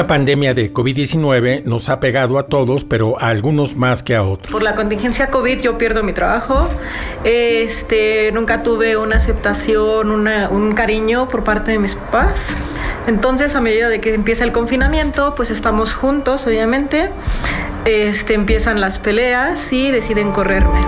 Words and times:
Esta 0.00 0.08
pandemia 0.08 0.54
de 0.54 0.72
COVID-19 0.72 1.64
nos 1.64 1.90
ha 1.90 2.00
pegado 2.00 2.38
a 2.38 2.46
todos, 2.46 2.84
pero 2.84 3.20
a 3.20 3.28
algunos 3.28 3.76
más 3.76 4.02
que 4.02 4.16
a 4.16 4.22
otros. 4.22 4.50
Por 4.50 4.62
la 4.62 4.74
contingencia 4.74 5.28
COVID 5.28 5.60
yo 5.60 5.76
pierdo 5.76 6.02
mi 6.02 6.14
trabajo. 6.14 6.70
Este, 7.22 8.32
nunca 8.32 8.62
tuve 8.62 8.96
una 8.96 9.16
aceptación, 9.16 10.10
una, 10.10 10.48
un 10.48 10.72
cariño 10.72 11.28
por 11.28 11.44
parte 11.44 11.72
de 11.72 11.78
mis 11.78 11.96
papás. 11.96 12.56
Entonces, 13.08 13.54
a 13.54 13.60
medida 13.60 13.90
de 13.90 14.00
que 14.00 14.14
empieza 14.14 14.42
el 14.44 14.52
confinamiento, 14.52 15.34
pues 15.34 15.50
estamos 15.50 15.94
juntos, 15.94 16.46
obviamente. 16.46 17.10
Este, 17.84 18.32
empiezan 18.32 18.80
las 18.80 18.98
peleas 18.98 19.70
y 19.70 19.90
deciden 19.90 20.32
correrme. 20.32 20.80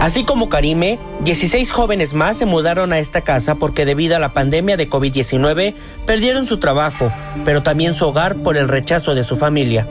Así 0.00 0.24
como 0.24 0.50
Karime, 0.50 0.98
16 1.20 1.70
jóvenes 1.70 2.12
más 2.12 2.36
se 2.36 2.44
mudaron 2.44 2.92
a 2.92 2.98
esta 2.98 3.22
casa 3.22 3.54
porque 3.54 3.86
debido 3.86 4.14
a 4.14 4.18
la 4.18 4.34
pandemia 4.34 4.76
de 4.76 4.88
COVID-19 4.88 5.74
perdieron 6.04 6.46
su 6.46 6.58
trabajo, 6.58 7.10
pero 7.46 7.62
también 7.62 7.94
su 7.94 8.06
hogar 8.06 8.36
por 8.36 8.58
el 8.58 8.68
rechazo 8.68 9.14
de 9.14 9.22
su 9.22 9.36
familia. 9.36 9.86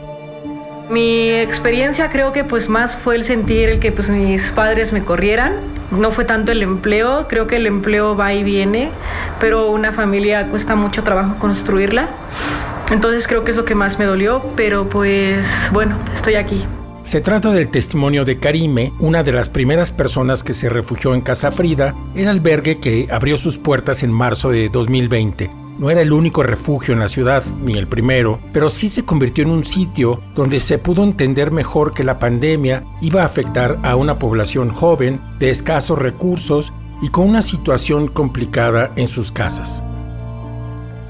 Mi 0.89 1.31
experiencia 1.31 2.11
creo 2.11 2.31
que 2.31 2.43
pues 2.43 2.69
más 2.69 2.95
fue 2.95 3.15
el 3.15 3.23
sentir 3.23 3.69
el 3.69 3.79
que 3.79 3.91
pues 3.91 4.09
mis 4.09 4.51
padres 4.51 4.93
me 4.93 5.03
corrieran. 5.03 5.55
No 5.89 6.11
fue 6.11 6.23
tanto 6.23 6.51
el 6.51 6.61
empleo, 6.61 7.27
creo 7.27 7.47
que 7.47 7.55
el 7.55 7.65
empleo 7.65 8.15
va 8.15 8.31
y 8.33 8.43
viene, 8.43 8.91
pero 9.39 9.71
una 9.71 9.91
familia 9.91 10.47
cuesta 10.47 10.75
mucho 10.75 11.03
trabajo 11.03 11.35
construirla. 11.39 12.09
Entonces 12.91 13.27
creo 13.27 13.43
que 13.43 13.51
es 13.51 13.57
lo 13.57 13.65
que 13.65 13.73
más 13.73 13.97
me 13.97 14.05
dolió, 14.05 14.43
pero 14.55 14.87
pues 14.87 15.69
bueno, 15.73 15.97
estoy 16.13 16.35
aquí. 16.35 16.63
Se 17.05 17.21
trata 17.21 17.51
del 17.51 17.69
testimonio 17.69 18.25
de 18.25 18.39
Karime, 18.39 18.91
una 18.99 19.21
de 19.21 19.31
las 19.31 19.47
primeras 19.47 19.91
personas 19.91 20.43
que 20.43 20.55
se 20.55 20.69
refugió 20.69 21.13
en 21.13 21.21
Casa 21.21 21.51
Frida, 21.51 21.95
el 22.15 22.27
albergue 22.27 22.79
que 22.79 23.07
abrió 23.11 23.37
sus 23.37 23.59
puertas 23.59 24.01
en 24.01 24.11
marzo 24.11 24.49
de 24.49 24.69
2020. 24.69 25.51
No 25.77 25.91
era 25.91 26.01
el 26.01 26.11
único 26.11 26.41
refugio 26.41 26.95
en 26.95 26.99
la 26.99 27.07
ciudad, 27.07 27.43
ni 27.61 27.77
el 27.77 27.85
primero, 27.85 28.39
pero 28.51 28.69
sí 28.69 28.89
se 28.89 29.05
convirtió 29.05 29.43
en 29.43 29.51
un 29.51 29.63
sitio 29.63 30.19
donde 30.33 30.59
se 30.59 30.79
pudo 30.79 31.03
entender 31.03 31.51
mejor 31.51 31.93
que 31.93 32.03
la 32.03 32.17
pandemia 32.17 32.83
iba 33.01 33.21
a 33.21 33.25
afectar 33.25 33.77
a 33.83 33.95
una 33.95 34.17
población 34.17 34.69
joven, 34.69 35.21
de 35.37 35.51
escasos 35.51 35.99
recursos 35.99 36.73
y 37.03 37.09
con 37.09 37.29
una 37.29 37.43
situación 37.43 38.07
complicada 38.07 38.91
en 38.95 39.07
sus 39.07 39.31
casas. 39.31 39.83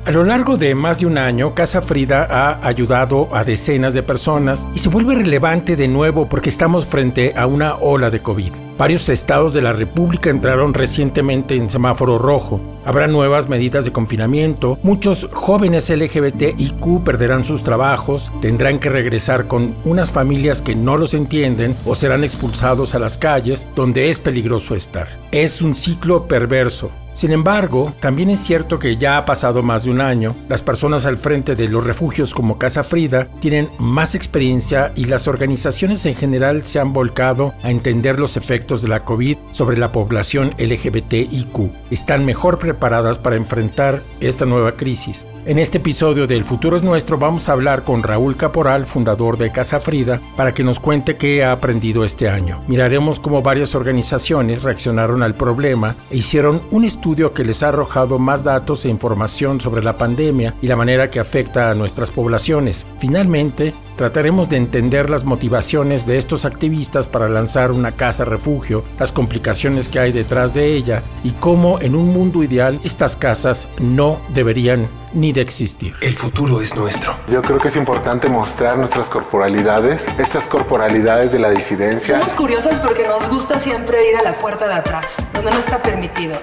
A 0.06 0.12
lo 0.12 0.24
largo 0.24 0.56
de 0.56 0.76
más 0.76 1.00
de 1.00 1.08
un 1.08 1.18
año, 1.18 1.56
Casa 1.56 1.82
Frida 1.82 2.28
ha 2.30 2.68
ayudado 2.68 3.28
a 3.36 3.44
decenas 3.44 3.96
de 3.96 4.04
personas 4.04 4.64
y 4.76 4.78
se 4.78 4.90
vuelve 4.90 5.16
relevante 5.16 5.76
de 5.76 5.88
nuevo 5.88 6.30
porque 6.30 6.50
estamos 6.50 6.86
frente 6.86 7.34
a 7.36 7.48
una 7.48 7.78
ola 7.78 8.12
de 8.12 8.22
COVID. 8.22 8.52
Varios 8.78 9.10
estados 9.10 9.52
de 9.56 9.64
la 9.64 9.74
República 9.74 10.30
entraron 10.30 10.76
recientemente 10.76 11.56
en 11.56 11.72
semáforo 11.72 12.20
rojo. 12.20 12.62
Habrá 12.86 13.08
nuevas 13.08 13.50
medidas 13.50 13.84
de 13.84 13.92
confinamiento. 13.92 14.78
Muchos 14.84 15.28
jóvenes 15.34 15.90
LGBTIQ 15.90 17.04
perderán 17.04 17.44
sus 17.44 17.64
trabajos, 17.64 18.32
tendrán 18.42 18.78
que 18.78 18.90
regresar 18.90 19.48
con 19.48 19.74
unas 19.86 20.12
familias 20.12 20.62
que 20.62 20.76
no 20.76 20.98
los 20.98 21.16
entienden 21.16 21.76
o 21.84 21.96
serán 21.96 22.24
expulsados 22.24 22.94
a 22.94 23.00
las 23.00 23.18
calles 23.18 23.66
donde 23.76 24.12
es 24.12 24.20
peligroso 24.20 24.76
estar. 24.76 25.08
Es 25.32 25.64
un 25.64 25.76
ciclo 25.76 26.28
perverso. 26.28 26.92
Sin 27.16 27.31
embargo, 27.31 27.94
también 28.02 28.30
es 28.30 28.42
cierto 28.42 28.78
que 28.78 28.98
ya 28.98 29.16
ha 29.16 29.24
pasado 29.24 29.64
más 29.64 29.86
de 29.86 29.90
un 29.90 30.02
año, 30.02 30.36
las 30.50 30.62
personas 30.62 31.06
al 31.06 31.18
frente 31.18 31.56
de 31.56 31.70
los 31.70 31.86
refugios 31.86 32.34
como 32.34 32.58
Casa 32.58 32.84
Frida 32.84 33.30
tienen 33.40 33.70
más 33.80 34.16
experiencia 34.16 34.92
y 34.98 35.06
las 35.06 35.30
organizaciones 35.30 36.06
en 36.06 36.16
general 36.16 36.66
se 36.66 36.78
han 36.78 36.92
volcado 36.92 37.53
a 37.64 37.72
entender 37.72 38.20
los 38.20 38.36
efectos 38.36 38.81
de 38.81 38.90
la 38.90 39.06
COVID 39.06 39.38
sobre 39.50 39.78
la 39.78 39.94
población 39.94 40.56
LGBTIQ. 40.58 41.72
Están 41.90 42.26
mejor 42.26 42.59
preparadas 42.59 43.18
para 43.18 43.38
enfrentar 43.38 44.03
esta 44.20 44.46
nueva 44.46 44.74
crisis. 44.74 45.26
En 45.46 45.58
este 45.58 45.78
episodio 45.78 46.28
de 46.28 46.36
El 46.36 46.44
futuro 46.44 46.76
es 46.76 46.82
nuestro 46.82 47.18
vamos 47.18 47.47
a 47.47 47.53
hablar 47.53 47.84
con 47.84 48.03
Raúl 48.03 48.36
Caporal, 48.36 48.86
fundador 48.86 49.38
de 49.38 49.52
Casa 49.52 49.80
Frida, 49.80 50.20
para 50.36 50.53
que 50.53 50.64
nos 50.64 50.80
cuente 50.80 51.16
qué 51.16 51.46
ha 51.46 51.53
aprendido 51.53 52.03
este 52.03 52.28
año. 52.28 52.62
Miraremos 52.68 53.22
cómo 53.22 53.42
varias 53.42 53.74
organizaciones 53.74 54.64
reaccionaron 54.64 55.24
al 55.24 55.36
problema 55.36 55.96
e 56.09 56.18
hicieron 56.18 56.62
un 56.72 56.84
estudio 56.84 57.05
que 57.06 57.44
les 57.44 57.62
ha 57.62 57.68
arrojado 57.68 58.18
más 58.18 58.44
datos 58.44 58.84
e 58.84 58.90
información 58.90 59.62
sobre 59.62 59.84
la 59.84 59.96
pandemia 59.96 60.56
y 60.60 60.66
la 60.66 60.76
manera 60.76 61.12
que 61.12 61.20
afecta 61.20 61.70
a 61.70 61.76
nuestras 61.76 62.10
poblaciones. 62.10 62.84
Finalmente, 63.00 63.76
trataremos 63.96 64.50
de 64.50 64.58
entender 64.58 65.12
las 65.12 65.24
motivaciones 65.24 66.08
de 66.08 66.18
estos 66.18 66.46
activistas 66.46 67.06
para 67.06 67.30
lanzar 67.30 67.72
una 67.72 67.92
casa 67.92 68.26
refugio, 68.26 68.84
las 68.98 69.12
complicaciones 69.12 69.88
que 69.88 70.00
hay 70.00 70.12
detrás 70.12 70.56
de 70.56 70.74
ella 70.74 71.04
y 71.24 71.32
cómo 71.34 71.80
en 71.80 71.96
un 71.96 72.12
mundo 72.12 72.42
ideal 72.42 72.80
estas 72.84 73.16
casas 73.16 73.70
no 73.80 74.20
deberían 74.34 74.90
ni 75.14 75.32
de 75.32 75.42
existir. 75.42 75.94
El 76.02 76.16
futuro 76.16 76.60
es 76.60 76.76
nuestro. 76.76 77.16
Yo 77.30 77.44
creo 77.44 77.60
que 77.60 77.68
es 77.68 77.76
importante 77.76 78.28
mostrar 78.30 78.80
nuestras 78.80 79.10
corporalidades, 79.10 80.03
estas 80.18 80.47
corporalidades 80.47 81.32
de 81.32 81.40
la 81.40 81.52
disidencia. 81.52 82.20
Somos 82.20 82.34
curiosas 82.34 82.79
porque 82.79 83.08
nos 83.08 83.29
gusta 83.29 83.59
siempre 83.59 84.00
ir 84.09 84.18
a 84.18 84.24
la 84.24 84.34
puerta 84.34 84.68
de 84.68 84.74
atrás, 84.74 85.18
donde 85.35 85.52
no 85.52 85.59
está 85.59 85.84
permitido. 85.84 86.34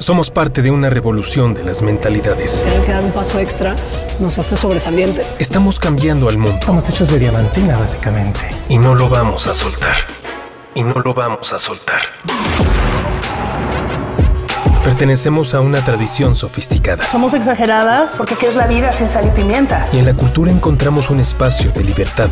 Somos 0.00 0.30
parte 0.30 0.62
de 0.62 0.70
una 0.70 0.88
revolución 0.88 1.52
de 1.52 1.62
las 1.62 1.82
mentalidades. 1.82 2.64
Tener 2.64 2.86
que 2.86 2.92
dar 2.92 3.04
un 3.04 3.12
paso 3.12 3.38
extra 3.38 3.76
nos 4.18 4.38
hace 4.38 4.56
sobresalientes. 4.56 5.36
Estamos 5.38 5.78
cambiando 5.78 6.30
al 6.30 6.38
mundo. 6.38 6.58
Somos 6.64 6.88
hechos 6.88 7.10
de 7.10 7.18
diamantina, 7.18 7.76
básicamente. 7.76 8.40
Y 8.70 8.78
no 8.78 8.94
lo 8.94 9.10
vamos 9.10 9.46
a 9.46 9.52
soltar. 9.52 9.96
Y 10.74 10.82
no 10.82 10.94
lo 10.94 11.12
vamos 11.12 11.52
a 11.52 11.58
soltar. 11.58 12.00
Pertenecemos 14.82 15.52
a 15.52 15.60
una 15.60 15.84
tradición 15.84 16.34
sofisticada. 16.34 17.06
Somos 17.06 17.34
exageradas 17.34 18.14
porque 18.16 18.36
¿qué 18.36 18.46
es 18.46 18.54
la 18.54 18.66
vida 18.66 18.92
sin 18.92 19.06
sal 19.06 19.26
y 19.26 19.38
pimienta? 19.38 19.84
Y 19.92 19.98
en 19.98 20.06
la 20.06 20.14
cultura 20.14 20.50
encontramos 20.50 21.10
un 21.10 21.20
espacio 21.20 21.72
de 21.72 21.84
libertad. 21.84 22.30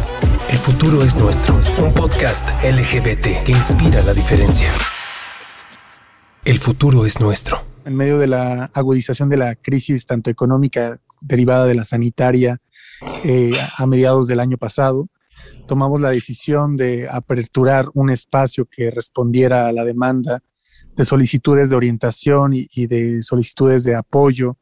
El 0.49 0.56
futuro 0.56 1.03
es 1.03 1.17
nuestro. 1.17 1.61
Un 1.82 1.93
podcast 1.93 2.49
LGBT 2.64 3.44
que 3.44 3.53
inspira 3.53 4.00
la 4.00 4.14
diferencia. 4.14 4.73
El 6.49 6.61
futuro 6.61 7.05
es 7.05 7.21
nuestro. 7.21 7.59
En 7.85 7.95
medio 7.95 8.19
de 8.19 8.27
la 8.27 8.71
agudización 8.73 9.29
de 9.29 9.37
la 9.37 9.55
crisis 9.55 10.06
tanto 10.06 10.31
económica 10.31 10.99
derivada 11.21 11.67
de 11.67 11.75
la 11.75 11.85
sanitaria 11.85 12.56
eh, 13.23 13.53
a 13.77 13.87
mediados 13.87 14.29
del 14.29 14.41
año 14.41 14.56
pasado. 14.56 15.11
Tomamos 15.67 16.00
la 16.00 16.09
decisión 16.09 16.75
de 16.75 17.06
aperturar 17.06 17.85
un 17.93 18.09
espacio 18.09 18.65
que 18.65 18.91
respondiera 18.91 19.67
a 19.67 19.73
la 19.73 19.85
demanda 19.85 20.43
de 20.97 21.05
solicitudes 21.05 21.69
de 21.69 21.77
orientación 21.77 22.55
y, 22.55 22.67
y 22.75 22.87
de 22.87 23.23
solicitudes 23.23 23.85
de 23.85 23.95
apoyo 23.95 24.56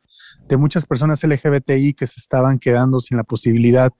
de 0.48 0.56
muchas 0.56 0.86
personas 0.86 1.22
LGBTI 1.22 1.94
que 1.94 2.08
se 2.08 2.18
estaban 2.18 2.58
quedando 2.58 2.98
sin 2.98 3.16
la 3.16 3.22
posibilidad 3.22 3.92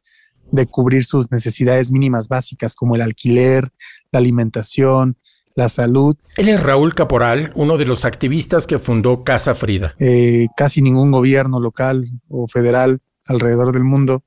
de 0.51 0.67
cubrir 0.67 1.05
sus 1.05 1.31
necesidades 1.31 1.93
mínimas 1.93 2.27
básicas 2.27 2.75
como 2.75 2.97
el 2.97 3.03
alquiler, 3.03 3.71
la 4.11 4.19
alimentación, 4.19 5.17
la 5.57 5.69
salud. 5.69 6.17
Él 6.37 6.49
es 6.49 6.63
Raúl 6.63 6.95
Caporal, 6.95 7.51
uno 7.57 7.79
de 7.79 7.87
los 7.87 8.05
activistas 8.05 8.67
que 8.67 8.79
fundó 8.79 9.25
Casa 9.25 9.55
Frida. 9.55 9.95
Eh, 9.99 10.47
casi 10.57 10.83
ningún 10.83 11.11
gobierno 11.11 11.59
local 11.59 12.05
o 12.29 12.47
federal 12.47 13.01
alrededor 13.27 13.73
del 13.73 13.83
mundo 13.83 14.23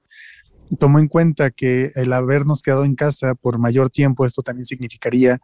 tomó 0.77 0.99
en 0.99 1.07
cuenta 1.07 1.51
que 1.51 1.91
el 1.95 2.13
habernos 2.13 2.61
quedado 2.61 2.83
en 2.83 2.95
casa 2.95 3.35
por 3.35 3.57
mayor 3.57 3.89
tiempo, 3.89 4.25
esto 4.25 4.41
también 4.41 4.65
significaría 4.65 5.39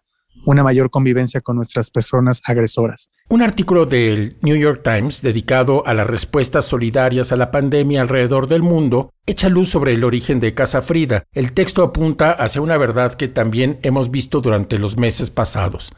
una 0.45 0.63
mayor 0.63 0.89
convivencia 0.89 1.41
con 1.41 1.55
nuestras 1.55 1.91
personas 1.91 2.41
agresoras. 2.45 3.09
Un 3.29 3.41
artículo 3.41 3.85
del 3.85 4.37
New 4.41 4.55
York 4.55 4.81
Times 4.83 5.21
dedicado 5.21 5.85
a 5.87 5.93
las 5.93 6.07
respuestas 6.07 6.65
solidarias 6.65 7.31
a 7.31 7.35
la 7.35 7.51
pandemia 7.51 8.01
alrededor 8.01 8.47
del 8.47 8.61
mundo 8.61 9.11
echa 9.25 9.49
luz 9.49 9.69
sobre 9.69 9.93
el 9.93 10.03
origen 10.03 10.39
de 10.39 10.53
Casa 10.53 10.81
Frida. 10.81 11.23
El 11.33 11.53
texto 11.53 11.83
apunta 11.83 12.31
hacia 12.31 12.61
una 12.61 12.77
verdad 12.77 13.15
que 13.15 13.27
también 13.27 13.79
hemos 13.81 14.11
visto 14.11 14.41
durante 14.41 14.77
los 14.77 14.97
meses 14.97 15.29
pasados. 15.31 15.91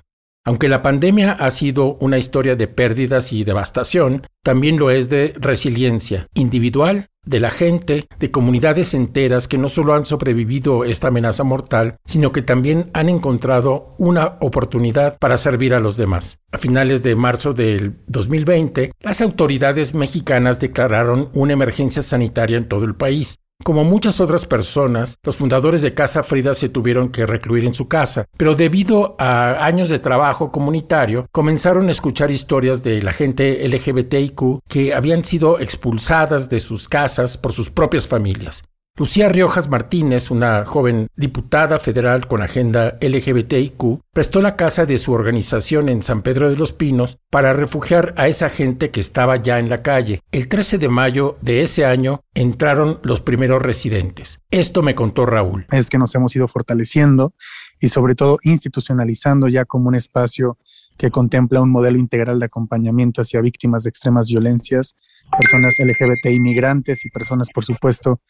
Aunque 0.47 0.69
la 0.69 0.81
pandemia 0.81 1.33
ha 1.33 1.49
sido 1.49 1.97
una 1.99 2.17
historia 2.17 2.55
de 2.55 2.69
pérdidas 2.69 3.33
y 3.33 3.43
devastación, 3.43 4.25
también 4.45 4.79
lo 4.79 4.91
es 4.91 5.09
de 5.09 5.33
resiliencia 5.35 6.29
individual 6.35 7.09
de 7.25 7.41
la 7.41 7.51
gente, 7.51 8.07
de 8.17 8.31
comunidades 8.31 8.93
enteras 8.93 9.49
que 9.49 9.57
no 9.57 9.67
solo 9.67 9.93
han 9.93 10.05
sobrevivido 10.05 10.85
esta 10.85 11.09
amenaza 11.09 11.43
mortal, 11.43 11.97
sino 12.05 12.31
que 12.31 12.43
también 12.43 12.89
han 12.93 13.09
encontrado 13.09 13.93
una 13.97 14.37
oportunidad 14.39 15.17
para 15.19 15.35
servir 15.35 15.73
a 15.73 15.81
los 15.81 15.97
demás. 15.97 16.39
A 16.53 16.57
finales 16.57 17.03
de 17.03 17.17
marzo 17.17 17.51
del 17.51 17.97
2020, 18.07 18.93
las 19.01 19.21
autoridades 19.21 19.93
mexicanas 19.95 20.61
declararon 20.61 21.29
una 21.33 21.51
emergencia 21.51 22.01
sanitaria 22.01 22.57
en 22.57 22.69
todo 22.69 22.85
el 22.85 22.95
país. 22.95 23.37
Como 23.63 23.83
muchas 23.83 24.21
otras 24.21 24.45
personas, 24.45 25.17
los 25.23 25.35
fundadores 25.35 25.81
de 25.81 25.93
Casa 25.93 26.23
Frida 26.23 26.53
se 26.53 26.69
tuvieron 26.69 27.09
que 27.09 27.25
recluir 27.25 27.65
en 27.65 27.73
su 27.73 27.87
casa, 27.87 28.25
pero 28.37 28.55
debido 28.55 29.15
a 29.19 29.65
años 29.65 29.89
de 29.89 29.99
trabajo 29.99 30.51
comunitario, 30.51 31.27
comenzaron 31.31 31.89
a 31.89 31.91
escuchar 31.91 32.31
historias 32.31 32.81
de 32.81 33.01
la 33.01 33.13
gente 33.13 33.67
LGBTIQ 33.67 34.61
que 34.69 34.93
habían 34.93 35.25
sido 35.25 35.59
expulsadas 35.59 36.49
de 36.49 36.59
sus 36.59 36.87
casas 36.87 37.37
por 37.37 37.51
sus 37.51 37.69
propias 37.69 38.07
familias. 38.07 38.63
Lucía 38.99 39.29
Riojas 39.29 39.69
Martínez, 39.69 40.31
una 40.31 40.65
joven 40.65 41.09
diputada 41.15 41.77
federal 41.77 42.25
con 42.25 42.41
agenda 42.41 42.97
LGBTIQ, 42.99 44.01
prestó 44.11 44.41
la 44.41 44.55
casa 44.55 44.87
de 44.87 44.97
su 44.97 45.11
organización 45.11 45.87
en 45.87 46.01
San 46.01 46.23
Pedro 46.23 46.49
de 46.49 46.55
los 46.55 46.73
Pinos 46.73 47.19
para 47.29 47.53
refugiar 47.53 48.15
a 48.17 48.27
esa 48.27 48.49
gente 48.49 48.89
que 48.89 48.99
estaba 48.99 49.37
ya 49.37 49.59
en 49.59 49.69
la 49.69 49.83
calle. 49.83 50.21
El 50.31 50.47
13 50.47 50.79
de 50.79 50.89
mayo 50.89 51.37
de 51.41 51.61
ese 51.61 51.85
año 51.85 52.21
entraron 52.33 52.99
los 53.03 53.21
primeros 53.21 53.61
residentes. 53.61 54.39
Esto 54.49 54.81
me 54.81 54.95
contó 54.95 55.27
Raúl. 55.27 55.67
Es 55.71 55.91
que 55.91 55.99
nos 55.99 56.15
hemos 56.15 56.35
ido 56.35 56.47
fortaleciendo 56.47 57.35
y 57.79 57.89
sobre 57.89 58.15
todo 58.15 58.39
institucionalizando 58.41 59.47
ya 59.47 59.65
como 59.65 59.89
un 59.89 59.95
espacio 59.95 60.57
que 60.97 61.11
contempla 61.11 61.61
un 61.61 61.71
modelo 61.71 61.97
integral 61.97 62.39
de 62.39 62.45
acompañamiento 62.45 63.21
hacia 63.21 63.41
víctimas 63.41 63.83
de 63.83 63.89
extremas 63.89 64.27
violencias 64.27 64.95
personas 65.39 65.75
LGBT 65.79 66.27
inmigrantes 66.27 67.05
y 67.05 67.09
personas, 67.09 67.49
por 67.53 67.65
supuesto, 67.65 68.21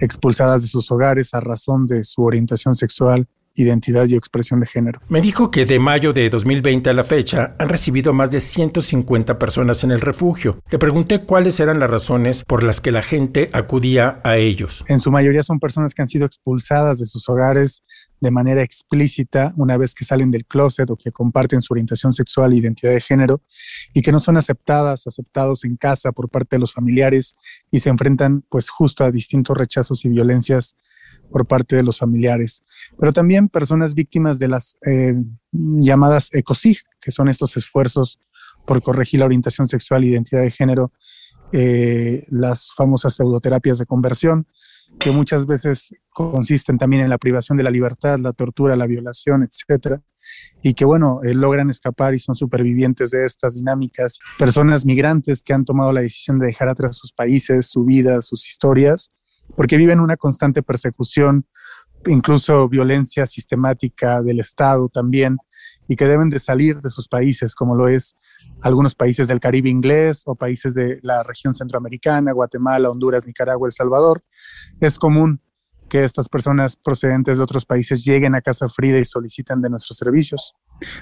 expulsadas 0.00 0.62
de 0.62 0.68
sus 0.68 0.90
hogares 0.90 1.34
a 1.34 1.40
razón 1.40 1.86
de 1.86 2.04
su 2.04 2.22
orientación 2.22 2.74
sexual 2.74 3.26
identidad 3.54 4.06
y 4.06 4.14
expresión 4.14 4.60
de 4.60 4.66
género. 4.66 5.00
Me 5.08 5.20
dijo 5.20 5.50
que 5.50 5.66
de 5.66 5.78
mayo 5.78 6.12
de 6.12 6.30
2020 6.30 6.90
a 6.90 6.92
la 6.92 7.04
fecha 7.04 7.54
han 7.58 7.68
recibido 7.68 8.12
más 8.12 8.30
de 8.30 8.40
150 8.40 9.38
personas 9.38 9.84
en 9.84 9.90
el 9.90 10.00
refugio. 10.00 10.60
Le 10.70 10.78
pregunté 10.78 11.24
cuáles 11.24 11.60
eran 11.60 11.78
las 11.78 11.90
razones 11.90 12.44
por 12.44 12.62
las 12.62 12.80
que 12.80 12.92
la 12.92 13.02
gente 13.02 13.50
acudía 13.52 14.20
a 14.24 14.36
ellos. 14.36 14.84
En 14.88 15.00
su 15.00 15.10
mayoría 15.10 15.42
son 15.42 15.60
personas 15.60 15.94
que 15.94 16.02
han 16.02 16.08
sido 16.08 16.26
expulsadas 16.26 16.98
de 16.98 17.06
sus 17.06 17.28
hogares 17.28 17.82
de 18.22 18.30
manera 18.30 18.62
explícita 18.62 19.52
una 19.56 19.76
vez 19.76 19.96
que 19.96 20.04
salen 20.04 20.30
del 20.30 20.46
closet 20.46 20.88
o 20.88 20.96
que 20.96 21.10
comparten 21.10 21.60
su 21.60 21.74
orientación 21.74 22.12
sexual 22.12 22.52
e 22.52 22.58
identidad 22.58 22.92
de 22.92 23.00
género 23.00 23.42
y 23.92 24.00
que 24.00 24.12
no 24.12 24.20
son 24.20 24.36
aceptadas, 24.36 25.08
aceptados 25.08 25.64
en 25.64 25.76
casa 25.76 26.12
por 26.12 26.30
parte 26.30 26.54
de 26.54 26.60
los 26.60 26.72
familiares 26.72 27.34
y 27.72 27.80
se 27.80 27.90
enfrentan 27.90 28.44
pues 28.48 28.70
justo 28.70 29.02
a 29.02 29.10
distintos 29.10 29.58
rechazos 29.58 30.04
y 30.04 30.08
violencias 30.08 30.76
por 31.32 31.46
parte 31.46 31.74
de 31.74 31.82
los 31.82 31.98
familiares, 31.98 32.62
pero 32.96 33.12
también 33.12 33.48
personas 33.48 33.94
víctimas 33.94 34.38
de 34.38 34.48
las 34.48 34.78
eh, 34.86 35.14
llamadas 35.50 36.28
ECOSIG, 36.32 36.78
que 37.00 37.10
son 37.10 37.28
estos 37.28 37.56
esfuerzos 37.56 38.20
por 38.66 38.80
corregir 38.82 39.18
la 39.18 39.26
orientación 39.26 39.66
sexual 39.66 40.04
e 40.04 40.08
identidad 40.08 40.42
de 40.42 40.50
género, 40.52 40.92
eh, 41.52 42.22
las 42.30 42.72
famosas 42.72 43.14
pseudoterapias 43.14 43.78
de 43.78 43.86
conversión, 43.86 44.46
que 45.02 45.10
muchas 45.10 45.46
veces 45.46 45.94
consisten 46.10 46.78
también 46.78 47.02
en 47.02 47.10
la 47.10 47.18
privación 47.18 47.58
de 47.58 47.64
la 47.64 47.70
libertad, 47.70 48.18
la 48.20 48.32
tortura, 48.32 48.76
la 48.76 48.86
violación, 48.86 49.42
etcétera, 49.42 50.00
y 50.62 50.74
que 50.74 50.84
bueno, 50.84 51.20
eh, 51.24 51.34
logran 51.34 51.70
escapar 51.70 52.14
y 52.14 52.18
son 52.18 52.36
supervivientes 52.36 53.10
de 53.10 53.24
estas 53.24 53.56
dinámicas, 53.56 54.18
personas 54.38 54.84
migrantes 54.84 55.42
que 55.42 55.52
han 55.52 55.64
tomado 55.64 55.92
la 55.92 56.02
decisión 56.02 56.38
de 56.38 56.46
dejar 56.46 56.68
atrás 56.68 56.96
sus 56.96 57.12
países, 57.12 57.66
su 57.66 57.84
vida, 57.84 58.22
sus 58.22 58.46
historias, 58.46 59.10
porque 59.56 59.76
viven 59.76 59.98
una 59.98 60.16
constante 60.16 60.62
persecución, 60.62 61.46
incluso 62.06 62.68
violencia 62.68 63.26
sistemática 63.26 64.22
del 64.22 64.40
Estado 64.40 64.88
también, 64.88 65.36
y 65.88 65.96
que 65.96 66.06
deben 66.06 66.30
de 66.30 66.38
salir 66.38 66.80
de 66.80 66.90
sus 66.90 67.08
países, 67.08 67.54
como 67.54 67.74
lo 67.74 67.88
es 67.88 68.16
algunos 68.60 68.94
países 68.94 69.28
del 69.28 69.40
Caribe 69.40 69.68
inglés 69.68 70.22
o 70.26 70.34
países 70.34 70.74
de 70.74 70.98
la 71.02 71.22
región 71.22 71.54
centroamericana, 71.54 72.32
Guatemala, 72.32 72.90
Honduras, 72.90 73.26
Nicaragua, 73.26 73.68
El 73.68 73.72
Salvador. 73.72 74.22
Es 74.80 74.98
común 74.98 75.40
que 75.88 76.04
estas 76.04 76.28
personas 76.28 76.76
procedentes 76.76 77.36
de 77.36 77.44
otros 77.44 77.66
países 77.66 78.04
lleguen 78.04 78.34
a 78.34 78.40
Casa 78.40 78.68
Frida 78.68 78.98
y 78.98 79.04
soliciten 79.04 79.60
de 79.60 79.68
nuestros 79.68 79.98
servicios. 79.98 80.54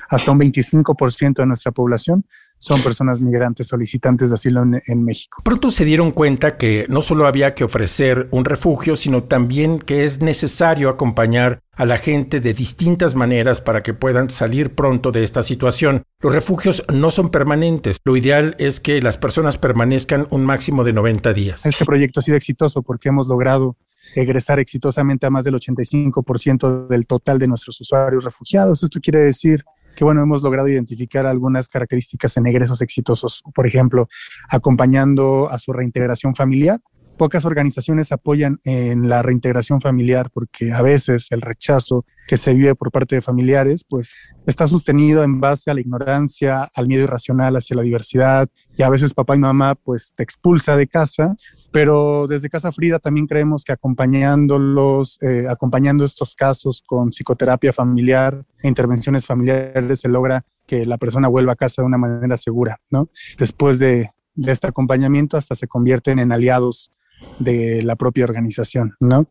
Hasta 0.08 0.30
un 0.30 0.40
25% 0.40 1.34
de 1.34 1.46
nuestra 1.46 1.72
población 1.72 2.24
son 2.58 2.82
personas 2.82 3.20
migrantes 3.20 3.66
solicitantes 3.66 4.28
de 4.28 4.34
asilo 4.34 4.62
en, 4.62 5.04
México. 5.04 5.38
Pronto 5.42 5.70
se 5.70 5.86
dieron 5.86 6.10
cuenta 6.10 6.58
que 6.58 6.86
no 6.90 7.00
solo 7.00 7.26
había 7.26 7.54
que 7.54 7.64
ofrecer 7.64 8.28
un 8.32 8.44
refugio, 8.44 8.96
sino 8.96 9.24
también 9.24 9.78
que 9.78 10.04
es 10.04 10.20
necesario 10.20 10.90
acompañar 10.90 11.62
a 11.72 11.86
la 11.86 11.96
gente 11.96 12.40
de 12.40 12.52
distintas 12.52 13.14
maneras 13.14 13.62
para 13.62 13.82
que 13.82 13.94
puedan 13.94 14.28
salir 14.28 14.74
pronto 14.74 15.10
de 15.10 15.24
esta 15.24 15.42
situación. 15.42 16.02
Los 16.20 16.34
refugios 16.34 16.84
no 16.92 17.10
son 17.10 17.30
permanentes. 17.30 17.98
Lo 18.04 18.14
ideal 18.14 18.56
es 18.58 18.78
que 18.78 19.00
las 19.00 19.16
personas 19.16 19.56
permanezcan 19.56 20.26
un 20.28 20.44
máximo 20.44 20.84
de 20.84 20.92
90 20.92 21.32
días. 21.32 21.64
Este 21.64 21.86
proyecto 21.86 22.20
ha 22.20 22.22
sido 22.22 22.36
exitoso 22.36 22.82
porque 22.82 23.08
hemos 23.08 23.26
logrado 23.28 23.76
egresar 24.14 24.58
exitosamente 24.58 25.26
a 25.26 25.30
más 25.30 25.44
del 25.44 25.54
85% 25.54 26.88
del 26.88 27.06
total 27.06 27.38
de 27.38 27.48
nuestros 27.48 27.80
usuarios 27.80 28.24
refugiados. 28.24 28.82
Esto 28.82 29.00
quiere 29.00 29.20
decir 29.20 29.64
que, 29.96 30.04
bueno, 30.04 30.22
hemos 30.22 30.42
logrado 30.42 30.68
identificar 30.68 31.26
algunas 31.26 31.68
características 31.68 32.36
en 32.36 32.46
egresos 32.46 32.80
exitosos, 32.82 33.42
por 33.54 33.66
ejemplo, 33.66 34.08
acompañando 34.48 35.50
a 35.50 35.58
su 35.58 35.72
reintegración 35.72 36.34
familiar, 36.34 36.80
pocas 37.20 37.44
organizaciones 37.44 38.12
apoyan 38.12 38.56
en 38.64 39.10
la 39.10 39.20
reintegración 39.20 39.82
familiar 39.82 40.30
porque 40.32 40.72
a 40.72 40.80
veces 40.80 41.26
el 41.32 41.42
rechazo 41.42 42.06
que 42.26 42.38
se 42.38 42.54
vive 42.54 42.74
por 42.74 42.90
parte 42.90 43.16
de 43.16 43.20
familiares 43.20 43.84
pues 43.86 44.34
está 44.46 44.66
sostenido 44.66 45.22
en 45.22 45.38
base 45.38 45.70
a 45.70 45.74
la 45.74 45.82
ignorancia, 45.82 46.70
al 46.74 46.86
miedo 46.86 47.02
irracional 47.02 47.54
hacia 47.56 47.76
la 47.76 47.82
diversidad 47.82 48.48
y 48.78 48.84
a 48.84 48.88
veces 48.88 49.12
papá 49.12 49.36
y 49.36 49.38
mamá 49.38 49.74
pues 49.74 50.14
te 50.16 50.22
expulsa 50.22 50.78
de 50.78 50.86
casa, 50.86 51.36
pero 51.70 52.26
desde 52.26 52.48
Casa 52.48 52.72
Frida 52.72 52.98
también 52.98 53.26
creemos 53.26 53.64
que 53.64 53.72
acompañándolos, 53.72 55.18
eh, 55.20 55.44
acompañando 55.46 56.06
estos 56.06 56.34
casos 56.34 56.82
con 56.86 57.10
psicoterapia 57.10 57.74
familiar 57.74 58.46
e 58.62 58.68
intervenciones 58.68 59.26
familiares 59.26 60.00
se 60.00 60.08
logra 60.08 60.46
que 60.66 60.86
la 60.86 60.96
persona 60.96 61.28
vuelva 61.28 61.52
a 61.52 61.56
casa 61.56 61.82
de 61.82 61.86
una 61.86 61.98
manera 61.98 62.38
segura, 62.38 62.80
¿no? 62.90 63.10
Después 63.36 63.78
de, 63.78 64.08
de 64.34 64.52
este 64.52 64.68
acompañamiento 64.68 65.36
hasta 65.36 65.54
se 65.54 65.68
convierten 65.68 66.18
en 66.18 66.32
aliados 66.32 66.92
de 67.38 67.82
la 67.82 67.96
propia 67.96 68.24
organización, 68.24 68.94
¿no? 69.00 69.26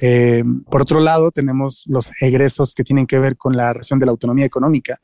Eh, 0.00 0.42
por 0.70 0.82
otro 0.82 1.00
lado, 1.00 1.30
tenemos 1.30 1.84
los 1.86 2.10
egresos 2.20 2.74
que 2.74 2.84
tienen 2.84 3.06
que 3.06 3.18
ver 3.18 3.36
con 3.36 3.56
la 3.56 3.72
región 3.72 3.98
de 3.98 4.06
la 4.06 4.12
autonomía 4.12 4.44
económica, 4.44 4.98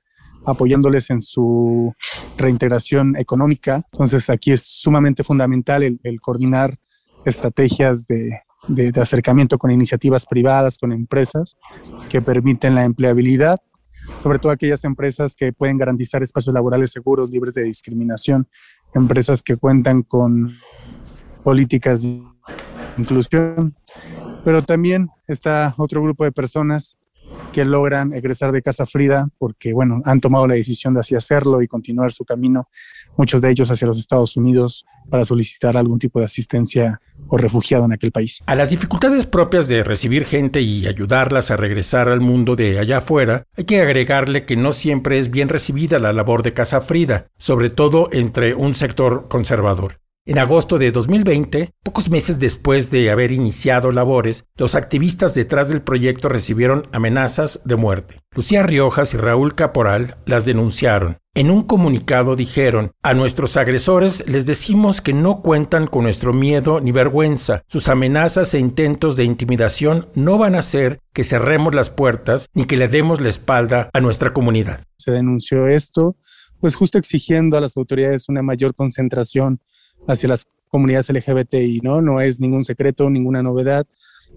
apoyándoles 0.45 1.11
en 1.11 1.23
su 1.23 1.93
reintegración 2.37 3.17
económica. 3.17 3.83
Entonces, 3.93 4.29
aquí 4.31 4.53
es 4.53 4.63
sumamente 4.63 5.23
fundamental 5.23 5.83
el, 5.83 6.21
coordinar 6.21 6.77
estrategias 7.25 8.07
de, 8.07 8.33
acercamiento 9.01 9.59
con 9.59 9.71
iniciativas 9.71 10.27
privadas, 10.27 10.77
con 10.77 10.93
empresas 10.93 11.57
que 12.09 12.21
permiten 12.21 12.75
la 12.75 12.85
empleabilidad, 12.85 13.61
sobre 14.19 14.39
todo 14.39 14.53
aquellas 14.53 14.85
empresas 14.85 15.35
que 15.37 15.53
pueden 15.53 15.79
garantizar 15.79 16.23
espacios 16.23 16.55
laborales 16.55 16.91
seguros, 16.91 17.31
libres 17.31 17.55
de 17.55 17.63
discriminación, 17.63 18.49
empresas 18.95 19.43
que 19.43 19.57
cuentan 19.57 20.03
con 20.03 20.59
políticas 21.43 22.05
inclusión. 22.97 23.75
Pero 24.45 24.63
también 24.63 25.09
está 25.27 25.75
otro 25.77 26.03
grupo 26.03 26.25
de 26.25 26.33
personas 26.33 26.97
que 27.53 27.65
logran 27.65 28.13
egresar 28.13 28.53
de 28.53 28.63
Casa 28.63 28.87
Frida 28.87 29.29
porque, 29.39 29.73
bueno, 29.73 30.01
han 30.05 30.21
tomado 30.21 30.47
la 30.47 30.55
decisión 30.55 30.95
de 30.95 31.01
así 31.01 31.15
hacerlo 31.15 31.63
y 31.63 31.69
continuar 31.69 32.13
su 32.13 32.25
camino, 32.25 32.69
muchos 33.17 33.41
de 33.41 33.51
ellos 33.51 33.71
hacia 33.71 33.87
los 33.87 33.99
Estados 33.99 34.37
Unidos 34.37 34.85
para 35.09 35.25
solicitar 35.25 35.77
algún 35.77 35.99
tipo 35.99 36.19
de 36.19 36.25
asistencia 36.25 37.01
o 37.29 37.37
refugiado 37.37 37.85
en 37.85 37.93
aquel 37.93 38.13
país. 38.13 38.43
A 38.47 38.55
las 38.55 38.71
dificultades 38.71 39.27
propias 39.27 39.69
de 39.69 39.83
recibir 39.83 40.25
gente 40.25 40.61
y 40.61 40.87
ayudarlas 40.87 41.51
a 41.51 41.57
regresar 41.57 42.09
al 42.09 42.21
mundo 42.21 42.57
de 42.57 42.79
allá 42.79 42.99
afuera, 42.99 43.45
hay 43.57 43.65
que 43.65 43.81
agregarle 43.81 44.45
que 44.45 44.57
no 44.57 44.73
siempre 44.73 45.19
es 45.19 45.31
bien 45.31 45.49
recibida 45.49 45.99
la 45.99 46.13
labor 46.13 46.43
de 46.43 46.53
Casa 46.53 46.81
Frida, 46.81 47.27
sobre 47.37 47.71
todo 47.71 48.09
entre 48.13 48.55
un 48.55 48.75
sector 48.75 49.29
conservador. 49.29 50.01
En 50.27 50.39
agosto 50.39 50.77
de 50.77 50.93
2020, 50.93 51.73
pocos 51.83 52.11
meses 52.11 52.39
después 52.39 52.91
de 52.91 53.11
haber 53.11 53.33
iniciado 53.33 53.91
labores, 53.91 54.45
los 54.55 54.75
activistas 54.75 55.35
detrás 55.35 55.71
del 55.71 55.81
proyecto 55.81 56.29
recibieron 56.29 56.89
amenazas 56.93 57.63
de 57.65 57.77
muerte. 57.77 58.21
Lucía 58.33 58.63
Riojas 58.63 59.15
y 59.15 59.17
Raúl 59.17 59.55
Caporal 59.55 60.19
las 60.27 60.45
denunciaron. 60.45 61.17
En 61.35 61.51
un 61.51 61.63
comunicado 61.63 62.37
dijeron, 62.37 62.93
a 63.03 63.15
nuestros 63.15 63.57
agresores 63.57 64.23
les 64.29 64.45
decimos 64.45 65.01
que 65.01 65.15
no 65.15 65.41
cuentan 65.41 65.87
con 65.87 66.03
nuestro 66.03 66.35
miedo 66.35 66.83
ni 66.83 66.93
vergüenza. 66.93 67.63
Sus 67.67 67.89
amenazas 67.89 68.53
e 68.53 68.59
intentos 68.59 69.17
de 69.17 69.25
intimidación 69.25 70.11
no 70.15 70.37
van 70.37 70.55
a 70.55 70.59
hacer 70.59 71.01
que 71.15 71.25
cerremos 71.25 71.75
las 71.75 71.89
puertas 71.89 72.47
ni 72.53 72.67
que 72.67 72.77
le 72.77 72.89
demos 72.89 73.23
la 73.23 73.31
espalda 73.31 73.89
a 73.95 74.01
nuestra 74.01 74.35
comunidad. 74.35 74.85
Se 74.99 75.13
denunció 75.13 75.67
esto, 75.67 76.17
pues 76.61 76.75
justo 76.75 76.99
exigiendo 76.99 77.57
a 77.57 77.63
las 77.63 77.79
autoridades 77.79 78.29
una 78.29 78.43
mayor 78.43 78.75
concentración 78.75 79.61
hacia 80.07 80.29
las 80.29 80.47
comunidades 80.69 81.11
LGBTI, 81.11 81.81
¿no? 81.83 82.01
No 82.01 82.21
es 82.21 82.41
ningún 82.41 82.65
secreto, 82.65 83.11
ninguna 83.11 83.43
novedad 83.43 83.87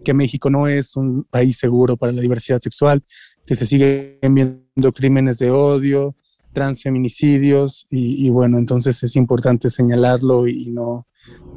que 0.03 0.13
México 0.13 0.49
no 0.49 0.67
es 0.67 0.95
un 0.95 1.23
país 1.29 1.57
seguro 1.57 1.97
para 1.97 2.11
la 2.11 2.21
diversidad 2.21 2.59
sexual, 2.59 3.03
que 3.45 3.55
se 3.55 3.65
siguen 3.65 4.17
viendo 4.21 4.91
crímenes 4.93 5.39
de 5.39 5.51
odio, 5.51 6.15
transfeminicidios 6.51 7.87
y, 7.89 8.25
y 8.25 8.29
bueno, 8.29 8.57
entonces 8.57 9.01
es 9.03 9.15
importante 9.15 9.69
señalarlo 9.69 10.47
y 10.47 10.69
no, 10.69 11.07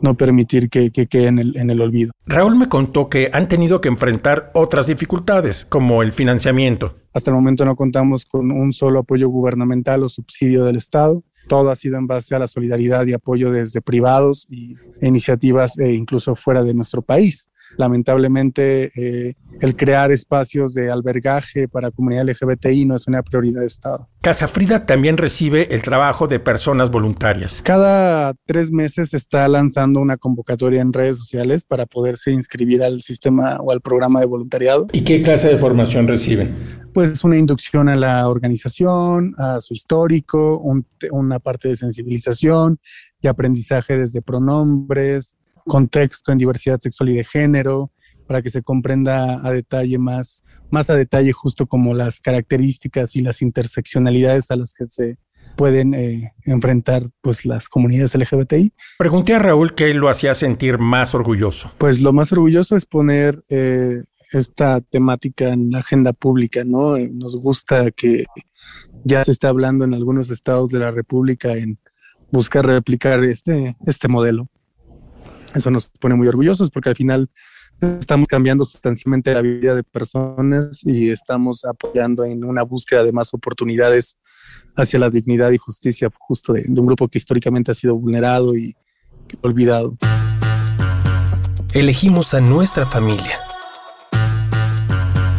no 0.01 0.17
permitir 0.17 0.71
que, 0.71 0.91
que 0.91 1.07
quede 1.07 1.27
en 1.27 1.39
el, 1.39 1.57
en 1.57 1.71
el 1.71 1.81
olvido. 1.81 2.13
Raúl 2.27 2.57
me 2.57 2.69
contó 2.69 3.09
que 3.09 3.31
han 3.33 3.49
tenido 3.49 3.81
que 3.81 3.89
enfrentar 3.89 4.51
otras 4.55 4.87
dificultades, 4.87 5.65
como 5.65 6.03
el 6.03 6.13
financiamiento. 6.13 6.95
Hasta 7.13 7.31
el 7.31 7.35
momento 7.35 7.65
no 7.65 7.77
contamos 7.77 8.25
con 8.25 8.51
un 8.51 8.73
solo 8.73 9.01
apoyo 9.01 9.29
gubernamental 9.29 10.03
o 10.03 10.09
subsidio 10.09 10.65
del 10.65 10.77
Estado. 10.77 11.23
Todo 11.49 11.71
ha 11.71 11.77
sido 11.77 11.97
en 11.97 12.07
base 12.07 12.35
a 12.35 12.39
la 12.39 12.49
solidaridad 12.49 13.07
y 13.07 13.13
apoyo 13.13 13.51
desde 13.51 13.81
privados 13.81 14.47
y 14.51 14.75
iniciativas 15.01 15.79
e 15.79 15.93
incluso 15.93 16.35
fuera 16.35 16.63
de 16.63 16.75
nuestro 16.75 17.03
país. 17.03 17.49
Lamentablemente, 17.77 18.91
eh, 18.97 19.35
el 19.61 19.77
crear 19.77 20.13
espacios 20.13 20.75
de 20.75 20.91
albergaje 20.91 21.69
para 21.69 21.91
comunidad 21.91 22.29
LGBTI 22.29 22.85
no 22.85 22.97
es 22.97 23.07
una 23.07 23.23
prioridad 23.23 23.61
de 23.61 23.67
Estado. 23.67 24.09
Casa 24.21 24.49
Frida 24.49 24.87
también 24.87 25.17
recibe 25.17 25.73
el 25.75 25.83
trabajo 25.83 26.27
de 26.27 26.41
personas 26.41 26.91
voluntarias. 26.91 27.61
Cada 27.63 28.35
tres 28.45 28.73
meses 28.73 29.15
está 29.15 29.47
lanzando 29.47 30.01
una 30.01 30.17
convocatoria 30.17 30.81
en 30.81 30.93
redes 30.93 31.19
sociales 31.19 31.65
para 31.65 31.87
poderse 31.87 32.33
inscribir 32.33 32.83
al 32.83 33.03
sistema 33.03 33.59
o 33.61 33.71
al 33.71 33.81
programa 33.81 34.21
de 34.21 34.27
voluntariado. 34.27 34.89
¿Y 34.93 35.03
qué 35.03 35.23
clase 35.23 35.49
de 35.49 35.57
formación 35.57 36.09
reciben? 36.09 36.55
Pues 36.93 37.23
una 37.23 37.37
inducción 37.37 37.89
a 37.89 37.95
la 37.95 38.29
organización, 38.29 39.35
a 39.39 39.61
su 39.61 39.75
histórico, 39.75 40.59
un, 40.59 40.87
una 41.13 41.39
parte 41.39 41.69
de 41.69 41.77
sensibilización 41.77 42.79
y 43.21 43.29
aprendizaje 43.29 43.97
desde 43.97 44.23
pronombres, 44.23 45.37
contexto 45.67 46.33
en 46.33 46.39
diversidad 46.39 46.79
sexual 46.81 47.11
y 47.11 47.17
de 47.17 47.25
género, 47.25 47.91
para 48.27 48.43
que 48.43 48.51
se 48.51 48.63
comprenda 48.63 49.47
a 49.47 49.53
detalle 49.53 49.99
más, 49.99 50.43
más 50.71 50.91
a 50.91 50.95
detalle 50.95 51.33
justo 51.33 51.67
como 51.67 51.95
las 51.95 52.21
características 52.21 53.17
y 53.17 53.23
las 53.23 53.41
interseccionalidades 53.41 54.51
a 54.51 54.57
las 54.57 54.75
que 54.75 54.87
se 54.87 55.19
pueden 55.57 55.95
eh, 55.95 56.33
enfrentar 56.45 57.05
pues 57.21 57.47
las 57.47 57.69
comunidades 57.69 58.15
LGBTI. 58.15 58.73
Pregunté 58.99 59.35
a 59.35 59.39
Raúl 59.39 59.75
qué 59.75 59.95
lo 59.95 60.09
hacía 60.09 60.35
sentir 60.35 60.79
más 60.79 61.15
orgulloso. 61.15 61.71
Pues 61.79 62.01
lo 62.01 62.13
más 62.13 62.33
orgulloso 62.33 62.75
es 62.75 62.85
poner 62.85 63.43
eh, 63.49 64.03
esta 64.33 64.81
temática 64.81 65.53
en 65.53 65.71
la 65.71 65.79
agenda 65.79 66.13
pública, 66.13 66.65
¿no? 66.65 66.97
Eh, 66.97 67.11
nos 67.13 67.37
gusta 67.37 67.91
que 67.93 68.25
ya 69.05 69.23
se 69.25 69.31
está 69.31 69.49
hablando 69.49 69.85
en 69.85 69.95
algunos 69.95 70.31
estados 70.31 70.71
de 70.71 70.81
la 70.81 70.91
República 70.91 71.55
en 71.55 71.79
buscar 72.33 72.67
replicar 72.67 73.23
este, 73.23 73.77
este 73.87 74.09
modelo. 74.09 74.49
Eso 75.57 75.71
nos 75.71 75.87
pone 75.87 76.15
muy 76.15 76.29
orgullosos 76.29 76.71
porque 76.71 76.91
al 76.91 76.97
final 76.97 77.31
estamos 77.81 78.29
cambiando 78.29 78.65
sustancialmente 78.65 79.33
la 79.33 79.41
vida 79.41 79.75
de 79.75 79.83
personas 79.83 80.81
y 80.85 81.11
estamos 81.11 81.65
apoyando 81.65 82.25
en 82.25 82.45
una 82.45 82.63
búsqueda 82.63 83.03
de 83.03 83.13
más 83.13 83.33
oportunidades 83.33 84.19
hacia 84.77 84.99
la 84.99 85.09
dignidad 85.09 85.51
y 85.51 85.59
justicia 85.59 86.11
justo 86.19 86.53
de, 86.53 86.65
de 86.67 86.81
un 86.81 86.87
grupo 86.87 87.09
que 87.09 87.19
históricamente 87.19 87.71
ha 87.71 87.75
sido 87.75 87.97
vulnerado 87.97 88.55
y 88.55 88.77
olvidado. 89.41 89.97
Elegimos 91.73 92.35
a 92.35 92.41
nuestra 92.41 92.85
familia. 92.85 93.39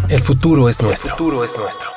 El 0.10 0.22
futuro 0.22 0.68
es 0.68 0.82
nuestro. 0.82 1.12
El 1.12 1.18
futuro 1.18 1.44
es 1.44 1.52
nuestro. 1.58 1.97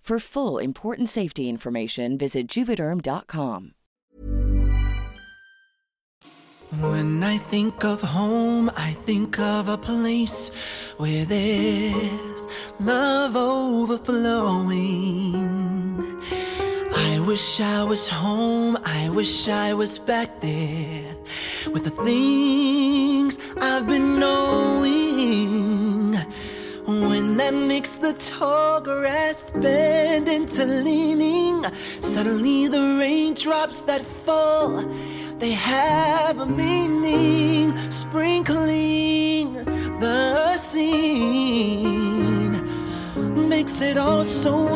For 0.01 0.17
full 0.17 0.57
important 0.57 1.09
safety 1.09 1.47
information, 1.47 2.17
visit 2.17 2.47
juvederm.com. 2.47 3.75
When 6.79 7.21
I 7.21 7.37
think 7.37 7.83
of 7.85 8.01
home, 8.01 8.71
I 8.75 8.93
think 9.05 9.37
of 9.39 9.69
a 9.69 9.77
place 9.77 10.49
where 10.97 11.23
there's 11.25 12.47
love 12.79 13.35
overflowing. 13.35 14.71
I 16.95 17.19
wish 17.19 17.61
I 17.61 17.83
was 17.83 18.09
home, 18.09 18.79
I 18.83 19.09
wish 19.09 19.47
I 19.47 19.73
was 19.75 19.99
back 19.99 20.41
there 20.41 21.15
with 21.71 21.83
the 21.83 21.91
things 22.03 23.37
I've 23.61 23.85
been 23.85 24.17
knowing. 24.17 25.60
When 26.85 27.37
that 27.37 27.53
makes 27.53 27.95
the 27.95 28.13
tall 28.13 28.81
grass 28.81 29.51
bend 29.51 30.27
into 30.27 30.65
leaning, 30.65 31.63
suddenly 32.01 32.67
the 32.67 32.97
raindrops 32.97 33.81
that 33.83 34.01
fall, 34.01 34.81
they 35.37 35.51
have 35.51 36.39
a 36.39 36.45
meaning, 36.45 37.77
sprinkling 37.91 39.53
the 39.99 40.57
scene, 40.57 41.71
makes 43.47 43.79
it 43.81 43.97
all 43.97 44.23
so 44.23 44.75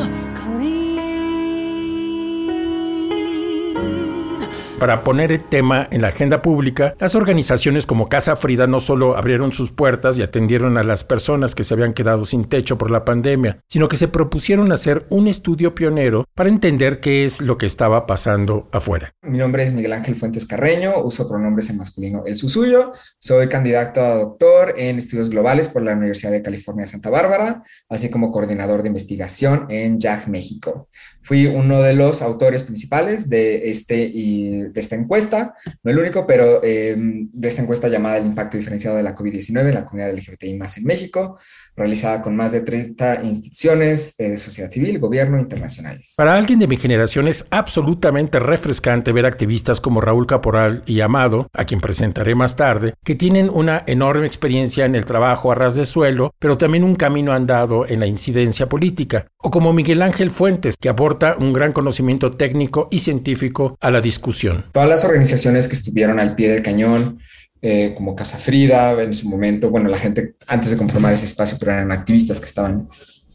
Para 4.78 5.04
poner 5.04 5.32
el 5.32 5.42
tema 5.42 5.88
en 5.90 6.02
la 6.02 6.08
agenda 6.08 6.42
pública, 6.42 6.94
las 7.00 7.14
organizaciones 7.14 7.86
como 7.86 8.10
Casa 8.10 8.36
Frida 8.36 8.66
no 8.66 8.78
solo 8.78 9.16
abrieron 9.16 9.50
sus 9.50 9.70
puertas 9.70 10.18
y 10.18 10.22
atendieron 10.22 10.76
a 10.76 10.82
las 10.82 11.02
personas 11.02 11.54
que 11.54 11.64
se 11.64 11.72
habían 11.72 11.94
quedado 11.94 12.26
sin 12.26 12.44
techo 12.44 12.76
por 12.76 12.90
la 12.90 13.02
pandemia, 13.02 13.58
sino 13.68 13.88
que 13.88 13.96
se 13.96 14.06
propusieron 14.06 14.70
hacer 14.72 15.06
un 15.08 15.28
estudio 15.28 15.74
pionero 15.74 16.26
para 16.34 16.50
entender 16.50 17.00
qué 17.00 17.24
es 17.24 17.40
lo 17.40 17.56
que 17.56 17.64
estaba 17.64 18.06
pasando 18.06 18.68
afuera. 18.70 19.14
Mi 19.22 19.38
nombre 19.38 19.62
es 19.62 19.72
Miguel 19.72 19.94
Ángel 19.94 20.14
Fuentes 20.14 20.46
Carreño, 20.46 21.02
uso 21.02 21.26
pronombres 21.26 21.70
en 21.70 21.78
masculino 21.78 22.24
el 22.26 22.36
su 22.36 22.50
suyo, 22.50 22.92
soy 23.18 23.48
candidato 23.48 24.02
a 24.02 24.16
doctor 24.16 24.74
en 24.76 24.98
estudios 24.98 25.30
globales 25.30 25.68
por 25.68 25.84
la 25.84 25.94
Universidad 25.94 26.32
de 26.32 26.42
California 26.42 26.86
Santa 26.86 27.08
Bárbara, 27.08 27.62
así 27.88 28.10
como 28.10 28.30
coordinador 28.30 28.82
de 28.82 28.88
investigación 28.88 29.68
en 29.70 29.98
JAG 29.98 30.28
México. 30.28 30.86
Fui 31.22 31.46
uno 31.46 31.80
de 31.82 31.94
los 31.94 32.20
autores 32.20 32.62
principales 32.62 33.30
de 33.30 33.70
este 33.70 34.02
y 34.02 34.65
de 34.72 34.80
esta 34.80 34.96
encuesta, 34.96 35.54
no 35.82 35.90
el 35.90 35.98
único, 35.98 36.26
pero 36.26 36.62
em, 36.62 37.28
de 37.32 37.48
esta 37.48 37.62
encuesta 37.62 37.88
llamada 37.88 38.18
El 38.18 38.26
impacto 38.26 38.56
diferenciado 38.56 38.96
de 38.96 39.02
la 39.02 39.14
COVID-19 39.14 39.68
en 39.68 39.74
la 39.74 39.84
comunidad 39.84 40.12
LGBTI 40.12 40.54
más 40.54 40.78
en 40.78 40.84
México, 40.84 41.38
realizada 41.76 42.22
con 42.22 42.34
más 42.34 42.52
de 42.52 42.60
30 42.60 43.22
instituciones 43.24 44.14
eh, 44.18 44.30
de 44.30 44.38
sociedad 44.38 44.70
civil, 44.70 44.98
gobierno 44.98 45.38
internacionales. 45.38 46.14
Para 46.16 46.34
alguien 46.34 46.58
de 46.58 46.66
mi 46.66 46.76
generación 46.76 47.28
es 47.28 47.46
absolutamente 47.50 48.38
refrescante 48.38 49.12
ver 49.12 49.26
activistas 49.26 49.80
como 49.80 50.00
Raúl 50.00 50.26
Caporal 50.26 50.82
y 50.86 51.00
Amado, 51.00 51.48
a 51.52 51.64
quien 51.64 51.80
presentaré 51.80 52.34
más 52.34 52.56
tarde, 52.56 52.94
que 53.04 53.14
tienen 53.14 53.50
una 53.50 53.82
enorme 53.86 54.26
experiencia 54.26 54.84
en 54.84 54.94
el 54.94 55.04
trabajo 55.04 55.52
a 55.52 55.54
ras 55.54 55.74
de 55.74 55.84
suelo, 55.84 56.32
pero 56.38 56.56
también 56.56 56.84
un 56.84 56.94
camino 56.94 57.32
andado 57.32 57.86
en 57.86 58.00
la 58.00 58.06
incidencia 58.06 58.68
política, 58.68 59.26
o 59.38 59.50
como 59.50 59.72
Miguel 59.72 60.02
Ángel 60.02 60.30
Fuentes, 60.30 60.76
que 60.76 60.88
aporta 60.88 61.36
un 61.38 61.52
gran 61.52 61.72
conocimiento 61.72 62.36
técnico 62.36 62.88
y 62.90 63.00
científico 63.00 63.76
a 63.80 63.90
la 63.90 64.00
discusión. 64.00 64.55
Todas 64.72 64.88
las 64.88 65.04
organizaciones 65.04 65.68
que 65.68 65.74
estuvieron 65.74 66.20
al 66.20 66.34
pie 66.34 66.50
del 66.50 66.62
cañón, 66.62 67.20
eh, 67.62 67.94
como 67.96 68.14
Casa 68.14 68.38
Frida 68.38 69.02
en 69.02 69.14
su 69.14 69.28
momento, 69.28 69.70
bueno, 69.70 69.88
la 69.88 69.98
gente 69.98 70.34
antes 70.46 70.70
de 70.70 70.76
conformar 70.76 71.14
ese 71.14 71.24
espacio, 71.24 71.56
pero 71.58 71.72
eran 71.72 71.92
activistas 71.92 72.38
que 72.38 72.46
estaban 72.46 72.88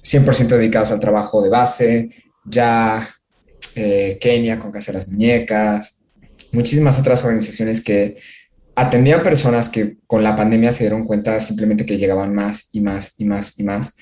100% 0.04 0.48
dedicados 0.48 0.92
al 0.92 1.00
trabajo 1.00 1.42
de 1.42 1.50
base, 1.50 2.10
ya 2.46 3.08
eh, 3.75 4.18
Kenia 4.22 4.60
con 4.60 4.72
Casa 4.72 4.92
de 4.92 5.00
las 5.00 5.08
Muñecas, 5.10 6.04
muchísimas 6.51 7.00
otras 7.00 7.24
organizaciones 7.24 7.84
que 7.84 8.18
atendían 8.75 9.24
personas 9.24 9.70
que 9.70 9.98
con 10.07 10.24
la 10.24 10.36
pandemia 10.36 10.72
se 10.72 10.84
dieron 10.84 11.05
cuenta 11.05 11.40
simplemente 11.40 11.86
que 11.86 11.98
llegaban 11.98 12.34
más 12.34 12.70
y 12.72 12.81
más 12.81 13.16
y 13.18 13.25
más 13.25 13.60
y 13.60 13.64
más. 13.64 13.98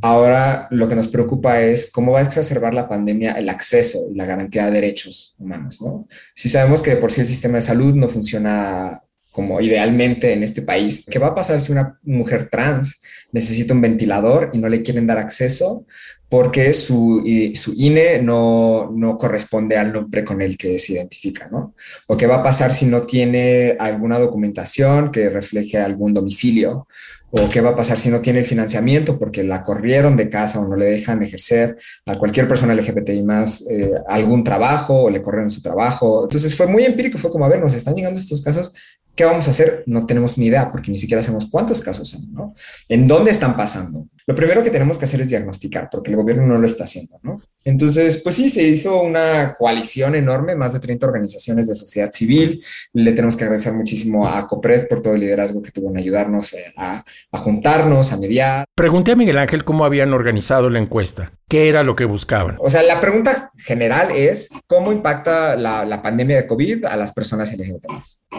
Ahora 0.00 0.68
lo 0.70 0.88
que 0.88 0.94
nos 0.94 1.08
preocupa 1.08 1.60
es 1.62 1.90
cómo 1.90 2.12
va 2.12 2.20
a 2.20 2.22
exacerbar 2.22 2.74
la 2.74 2.88
pandemia 2.88 3.32
el 3.32 3.48
acceso 3.48 3.98
y 4.10 4.16
la 4.16 4.26
garantía 4.26 4.66
de 4.66 4.72
derechos 4.72 5.34
humanos, 5.38 5.80
¿no? 5.80 6.06
Si 6.34 6.48
sabemos 6.48 6.82
que 6.82 6.96
por 6.96 7.12
sí 7.12 7.20
el 7.20 7.26
sistema 7.26 7.56
de 7.56 7.62
salud 7.62 7.94
no 7.94 8.08
funciona 8.08 9.02
como 9.30 9.60
idealmente 9.60 10.32
en 10.32 10.42
este 10.42 10.62
país. 10.62 11.06
¿Qué 11.08 11.18
va 11.18 11.28
a 11.28 11.34
pasar 11.34 11.60
si 11.60 11.70
una 11.70 11.98
mujer 12.02 12.48
trans 12.48 13.02
necesita 13.30 13.74
un 13.74 13.80
ventilador 13.80 14.50
y 14.52 14.58
no 14.58 14.68
le 14.68 14.82
quieren 14.82 15.06
dar 15.06 15.18
acceso 15.18 15.86
porque 16.28 16.72
su, 16.72 17.22
su 17.54 17.72
INE 17.76 18.20
no, 18.20 18.90
no, 18.94 19.16
corresponde 19.16 19.76
al 19.76 19.92
nombre 19.92 20.24
con 20.24 20.42
el 20.42 20.58
que 20.58 20.78
se 20.78 20.94
identifica, 20.94 21.48
¿no? 21.48 21.74
O 22.06 22.16
qué 22.16 22.26
va 22.26 22.36
a 22.36 22.42
pasar 22.42 22.72
si 22.72 22.84
no 22.84 23.02
tiene 23.02 23.76
alguna 23.78 24.18
documentación 24.18 25.10
que 25.10 25.30
refleje 25.30 25.78
algún 25.78 26.12
domicilio, 26.12 26.86
o 27.30 27.48
qué 27.50 27.60
va 27.60 27.70
a 27.70 27.76
pasar 27.76 27.98
si 27.98 28.08
no 28.08 28.20
tiene 28.20 28.44
financiamiento 28.44 29.18
porque 29.18 29.42
la 29.42 29.62
corrieron 29.62 30.16
de 30.16 30.30
casa 30.30 30.60
o 30.60 30.68
no 30.68 30.76
le 30.76 30.86
dejan 30.86 31.22
ejercer 31.22 31.76
a 32.06 32.18
cualquier 32.18 32.48
persona 32.48 32.74
LGBTI 32.74 33.22
más 33.22 33.66
eh, 33.70 33.92
algún 34.08 34.42
trabajo 34.42 35.02
o 35.02 35.10
le 35.10 35.20
corrieron 35.20 35.50
su 35.50 35.60
trabajo. 35.60 36.24
Entonces 36.24 36.56
fue 36.56 36.66
muy 36.66 36.84
empírico, 36.84 37.18
fue 37.18 37.30
como, 37.30 37.44
a 37.44 37.48
ver, 37.48 37.60
nos 37.60 37.74
están 37.74 37.94
llegando 37.94 38.18
estos 38.18 38.42
casos 38.42 38.72
¿Qué 39.18 39.24
vamos 39.24 39.48
a 39.48 39.50
hacer? 39.50 39.82
No 39.86 40.06
tenemos 40.06 40.38
ni 40.38 40.46
idea 40.46 40.70
porque 40.70 40.92
ni 40.92 40.96
siquiera 40.96 41.24
sabemos 41.24 41.48
cuántos 41.50 41.80
casos 41.80 42.08
son, 42.08 42.32
¿no? 42.32 42.54
¿En 42.88 43.08
dónde 43.08 43.32
están 43.32 43.56
pasando? 43.56 44.06
Lo 44.28 44.34
primero 44.34 44.62
que 44.62 44.70
tenemos 44.70 44.98
que 44.98 45.06
hacer 45.06 45.22
es 45.22 45.30
diagnosticar 45.30 45.88
porque 45.90 46.10
el 46.10 46.16
gobierno 46.16 46.46
no 46.46 46.58
lo 46.58 46.66
está 46.66 46.84
haciendo, 46.84 47.18
¿no? 47.22 47.40
Entonces, 47.64 48.20
pues 48.22 48.34
sí, 48.34 48.50
se 48.50 48.62
hizo 48.62 49.00
una 49.00 49.56
coalición 49.56 50.14
enorme, 50.14 50.54
más 50.54 50.74
de 50.74 50.80
30 50.80 51.06
organizaciones 51.06 51.66
de 51.66 51.74
sociedad 51.74 52.10
civil. 52.12 52.62
Le 52.92 53.12
tenemos 53.12 53.38
que 53.38 53.44
agradecer 53.44 53.72
muchísimo 53.72 54.28
a 54.28 54.46
COPRED 54.46 54.86
por 54.86 55.00
todo 55.00 55.14
el 55.14 55.20
liderazgo 55.20 55.62
que 55.62 55.70
tuvo 55.70 55.88
en 55.88 55.96
ayudarnos 55.96 56.52
eh, 56.52 56.74
a, 56.76 57.02
a 57.32 57.38
juntarnos, 57.38 58.12
a 58.12 58.18
mediar. 58.18 58.66
Pregunté 58.74 59.12
a 59.12 59.16
Miguel 59.16 59.38
Ángel 59.38 59.64
cómo 59.64 59.86
habían 59.86 60.12
organizado 60.12 60.68
la 60.68 60.78
encuesta. 60.78 61.32
¿Qué 61.48 61.70
era 61.70 61.82
lo 61.82 61.96
que 61.96 62.04
buscaban? 62.04 62.58
O 62.60 62.68
sea, 62.68 62.82
la 62.82 63.00
pregunta 63.00 63.50
general 63.56 64.10
es 64.10 64.50
cómo 64.66 64.92
impacta 64.92 65.56
la, 65.56 65.86
la 65.86 66.02
pandemia 66.02 66.36
de 66.36 66.46
COVID 66.46 66.84
a 66.84 66.96
las 66.96 67.14
personas 67.14 67.50
LGBT. 67.50 67.86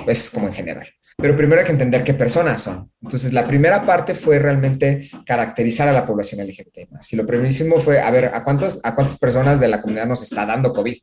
Es 0.06 0.30
como 0.30 0.46
en 0.46 0.54
general. 0.54 0.88
Pero 1.22 1.36
primero 1.36 1.60
hay 1.60 1.66
que 1.66 1.74
entender 1.74 2.04
qué 2.04 2.14
personas 2.14 2.62
son. 2.62 2.90
Entonces, 3.02 3.34
la 3.34 3.46
primera 3.46 3.86
parte 3.86 4.14
fue 4.14 4.40
realmente 4.40 5.10
caracterizar 5.26 5.88
a 5.90 5.94
la 5.94 6.06
población 6.06 6.46
LGBT. 6.46 6.90
Y 7.12 7.16
lo 7.18 7.26
primerísimo 7.26 7.80
fue, 7.80 8.00
a 8.00 8.10
ver, 8.10 8.32
¿a, 8.34 8.44
cuántos, 8.44 8.80
¿a 8.84 8.96
cuántas 8.96 9.18
personas 9.18 9.60
de 9.60 9.68
la 9.68 9.82
comunidad 9.82 10.08
nos 10.08 10.24
está 10.24 10.46
dando 10.46 10.72
COVID? 10.72 10.98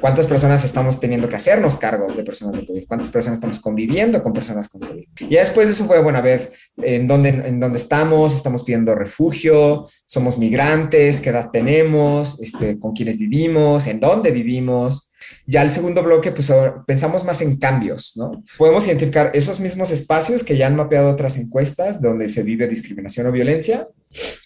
¿Cuántas 0.00 0.28
personas 0.28 0.64
estamos 0.64 1.00
teniendo 1.00 1.28
que 1.28 1.34
hacernos 1.34 1.76
cargo 1.76 2.06
de 2.12 2.22
personas 2.22 2.54
de 2.54 2.64
COVID? 2.64 2.86
¿Cuántas 2.86 3.10
personas 3.10 3.38
estamos 3.38 3.58
conviviendo 3.58 4.22
con 4.22 4.32
personas 4.32 4.68
con 4.68 4.80
COVID? 4.80 5.04
Y 5.18 5.34
después 5.34 5.66
de 5.66 5.72
eso 5.72 5.84
fue, 5.84 6.00
bueno, 6.00 6.18
a 6.18 6.22
ver, 6.22 6.52
¿en 6.76 7.08
dónde, 7.08 7.30
en 7.30 7.58
dónde 7.58 7.78
estamos? 7.78 8.34
¿Estamos 8.34 8.62
pidiendo 8.62 8.94
refugio? 8.94 9.88
¿Somos 10.06 10.38
migrantes? 10.38 11.20
¿Qué 11.20 11.30
edad 11.30 11.50
tenemos? 11.50 12.40
Este, 12.40 12.78
¿Con 12.78 12.92
quiénes 12.92 13.18
vivimos? 13.18 13.88
¿En 13.88 13.98
dónde 13.98 14.30
vivimos? 14.30 15.11
Ya 15.46 15.62
el 15.62 15.70
segundo 15.70 16.02
bloque, 16.02 16.30
pues 16.30 16.52
pensamos 16.86 17.24
más 17.24 17.40
en 17.40 17.56
cambios, 17.56 18.12
¿no? 18.16 18.44
Podemos 18.56 18.86
identificar 18.86 19.30
esos 19.34 19.58
mismos 19.58 19.90
espacios 19.90 20.44
que 20.44 20.56
ya 20.56 20.66
han 20.66 20.76
mapeado 20.76 21.10
otras 21.10 21.36
encuestas 21.36 22.00
donde 22.00 22.28
se 22.28 22.42
vive 22.42 22.68
discriminación 22.68 23.26
o 23.26 23.32
violencia. 23.32 23.88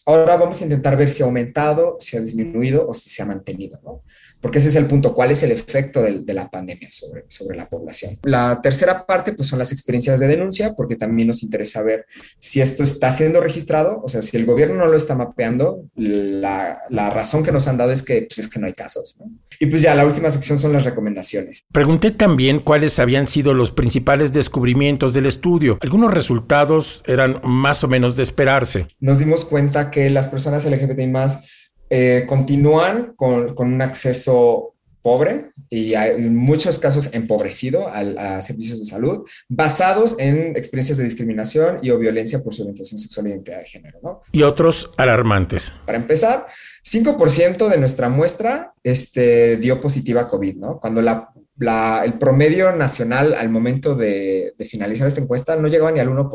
Ahora 0.06 0.36
vamos 0.36 0.60
a 0.60 0.64
intentar 0.64 0.96
ver 0.96 1.10
si 1.10 1.22
ha 1.22 1.26
aumentado, 1.26 1.96
si 2.00 2.16
ha 2.16 2.20
disminuido 2.20 2.88
o 2.88 2.94
si 2.94 3.10
se 3.10 3.22
ha 3.22 3.26
mantenido, 3.26 3.78
¿no? 3.84 4.02
Porque 4.40 4.58
ese 4.58 4.68
es 4.68 4.76
el 4.76 4.86
punto, 4.86 5.14
cuál 5.14 5.30
es 5.30 5.42
el 5.42 5.52
efecto 5.52 6.02
de, 6.02 6.20
de, 6.20 6.34
la 6.34 6.50
pandemia 6.50 6.90
sobre, 6.90 7.24
sobre 7.28 7.56
la 7.56 7.68
población. 7.68 8.18
La 8.22 8.60
tercera 8.62 9.06
parte, 9.06 9.32
pues 9.32 9.48
son 9.48 9.58
las 9.58 9.72
experiencias 9.72 10.20
de 10.20 10.28
denuncia, 10.28 10.74
porque 10.76 10.96
también 10.96 11.28
nos 11.28 11.42
interesa 11.42 11.82
ver 11.82 12.06
si 12.38 12.60
esto 12.60 12.82
está 12.82 13.10
siendo 13.12 13.40
registrado, 13.40 14.02
o 14.02 14.08
sea, 14.08 14.22
si 14.22 14.36
el 14.36 14.46
gobierno 14.46 14.76
no 14.76 14.86
lo 14.86 14.96
está 14.96 15.14
mapeando, 15.14 15.84
la, 15.96 16.78
la 16.90 17.10
razón 17.10 17.42
que 17.42 17.52
nos 17.52 17.68
han 17.68 17.76
dado 17.76 17.92
es 17.92 18.02
que, 18.02 18.22
pues, 18.22 18.38
es 18.38 18.48
que 18.48 18.60
no 18.60 18.66
hay 18.66 18.74
casos. 18.74 19.16
¿no? 19.18 19.26
Y 19.58 19.66
pues 19.66 19.82
ya 19.82 19.94
la 19.94 20.04
última 20.04 20.30
sección 20.30 20.58
son 20.58 20.72
las 20.72 20.84
recomendaciones. 20.84 21.64
Pregunté 21.72 22.10
también 22.10 22.60
cuáles 22.60 22.98
habían 22.98 23.26
sido 23.26 23.54
los 23.54 23.70
principales 23.70 24.32
descubrimientos 24.32 25.14
del 25.14 25.26
estudio. 25.26 25.78
Algunos 25.80 26.12
resultados 26.12 27.02
eran 27.06 27.40
más 27.42 27.82
o 27.84 27.88
menos 27.88 28.16
de 28.16 28.22
esperarse. 28.22 28.86
Nos 29.00 29.18
dimos 29.18 29.44
cuenta 29.44 29.90
que 29.90 30.10
las 30.10 30.28
personas 30.28 30.64
LGBTI 30.64 31.06
más 31.06 31.55
eh, 31.90 32.24
continúan 32.26 33.14
con, 33.16 33.54
con, 33.54 33.72
un 33.72 33.82
acceso 33.82 34.74
pobre 35.02 35.52
y 35.70 35.94
en 35.94 36.34
muchos 36.34 36.80
casos 36.80 37.14
empobrecido 37.14 37.86
a, 37.86 37.98
a, 37.98 38.42
servicios 38.42 38.80
de 38.80 38.86
salud 38.86 39.24
basados 39.48 40.16
en 40.18 40.56
experiencias 40.56 40.98
de 40.98 41.04
discriminación 41.04 41.78
y 41.80 41.90
o 41.90 41.98
violencia 41.98 42.40
por 42.42 42.54
su 42.54 42.62
orientación 42.62 42.98
sexual 42.98 43.26
e 43.26 43.30
identidad 43.30 43.58
de 43.58 43.66
género. 43.66 44.00
¿no? 44.02 44.22
Y 44.32 44.42
otros 44.42 44.90
alarmantes. 44.96 45.72
Para 45.86 45.98
empezar, 45.98 46.46
5% 46.84 47.68
de 47.68 47.78
nuestra 47.78 48.08
muestra 48.08 48.74
este, 48.82 49.56
dio 49.58 49.80
positiva 49.80 50.22
a 50.22 50.28
COVID, 50.28 50.56
¿no? 50.56 50.80
Cuando 50.80 51.02
la 51.02 51.32
la, 51.58 52.02
el 52.04 52.18
promedio 52.18 52.72
nacional 52.72 53.34
al 53.34 53.48
momento 53.48 53.94
de, 53.94 54.54
finalizar 54.68 55.06
esta 55.06 55.20
encuesta 55.20 55.56
no 55.56 55.68
llegaba 55.68 55.92
ni 55.92 56.00
al 56.00 56.08
1%. 56.08 56.30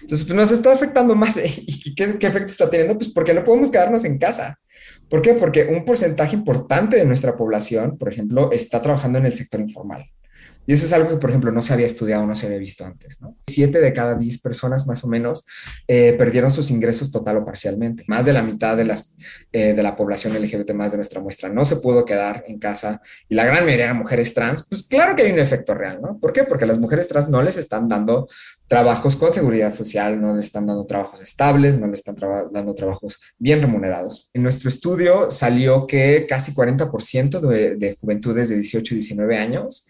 Entonces, 0.00 0.26
pues 0.26 0.34
nos 0.34 0.50
está 0.50 0.72
afectando 0.72 1.14
más. 1.14 1.36
¿Y 1.66 1.94
qué, 1.94 2.18
qué, 2.18 2.26
efecto 2.26 2.50
está 2.50 2.70
teniendo? 2.70 2.96
Pues 2.96 3.10
porque 3.10 3.34
no 3.34 3.44
podemos 3.44 3.70
quedarnos 3.70 4.04
en 4.04 4.18
casa. 4.18 4.58
¿Por 5.08 5.22
qué? 5.22 5.34
Porque 5.34 5.64
un 5.64 5.84
porcentaje 5.84 6.34
importante 6.34 6.96
de 6.96 7.04
nuestra 7.04 7.36
población, 7.36 7.98
por 7.98 8.10
ejemplo, 8.10 8.50
está 8.52 8.80
trabajando 8.80 9.18
en 9.18 9.26
el 9.26 9.34
sector 9.34 9.60
informal. 9.60 10.04
Y 10.66 10.72
eso 10.72 10.86
es 10.86 10.92
algo 10.92 11.08
que, 11.10 11.16
por 11.16 11.30
ejemplo, 11.30 11.52
no 11.52 11.62
se 11.62 11.72
había 11.74 11.86
estudiado, 11.86 12.26
no 12.26 12.34
se 12.34 12.46
había 12.46 12.58
visto 12.58 12.84
antes. 12.84 13.20
¿no? 13.20 13.36
Siete 13.46 13.80
de 13.80 13.92
cada 13.92 14.14
diez 14.14 14.40
personas, 14.40 14.86
más 14.86 15.04
o 15.04 15.08
menos, 15.08 15.46
eh, 15.88 16.14
perdieron 16.16 16.50
sus 16.50 16.70
ingresos 16.70 17.10
total 17.10 17.38
o 17.38 17.44
parcialmente. 17.44 18.04
Más 18.08 18.24
de 18.24 18.32
la 18.32 18.42
mitad 18.42 18.76
de, 18.76 18.84
las, 18.84 19.16
eh, 19.52 19.74
de 19.74 19.82
la 19.82 19.96
población 19.96 20.34
LGBT 20.34 20.72
más 20.72 20.92
de 20.92 20.98
nuestra 20.98 21.20
muestra 21.20 21.48
no 21.48 21.64
se 21.64 21.76
pudo 21.76 22.04
quedar 22.04 22.44
en 22.46 22.58
casa 22.58 23.00
y 23.28 23.34
la 23.34 23.44
gran 23.44 23.64
mayoría 23.64 23.86
eran 23.86 23.98
mujeres 23.98 24.32
trans. 24.34 24.66
Pues 24.68 24.86
claro 24.86 25.14
que 25.16 25.22
hay 25.22 25.32
un 25.32 25.38
efecto 25.38 25.74
real, 25.74 26.00
¿no? 26.00 26.18
¿Por 26.18 26.32
qué? 26.32 26.44
Porque 26.44 26.66
las 26.66 26.78
mujeres 26.78 27.08
trans 27.08 27.28
no 27.28 27.42
les 27.42 27.56
están 27.56 27.88
dando 27.88 28.28
trabajos 28.66 29.16
con 29.16 29.32
seguridad 29.32 29.72
social, 29.72 30.20
no 30.20 30.34
les 30.34 30.46
están 30.46 30.66
dando 30.66 30.86
trabajos 30.86 31.20
estables, 31.20 31.78
no 31.78 31.86
les 31.86 32.00
están 32.00 32.16
dando 32.52 32.74
trabajos 32.74 33.20
bien 33.38 33.60
remunerados. 33.60 34.30
En 34.32 34.42
nuestro 34.42 34.68
estudio 34.68 35.30
salió 35.30 35.86
que 35.86 36.26
casi 36.28 36.52
40% 36.52 37.40
de, 37.40 37.76
de 37.76 37.94
juventudes 37.94 38.48
de 38.48 38.56
18 38.56 38.94
y 38.94 38.98
19 38.98 39.36
años 39.36 39.88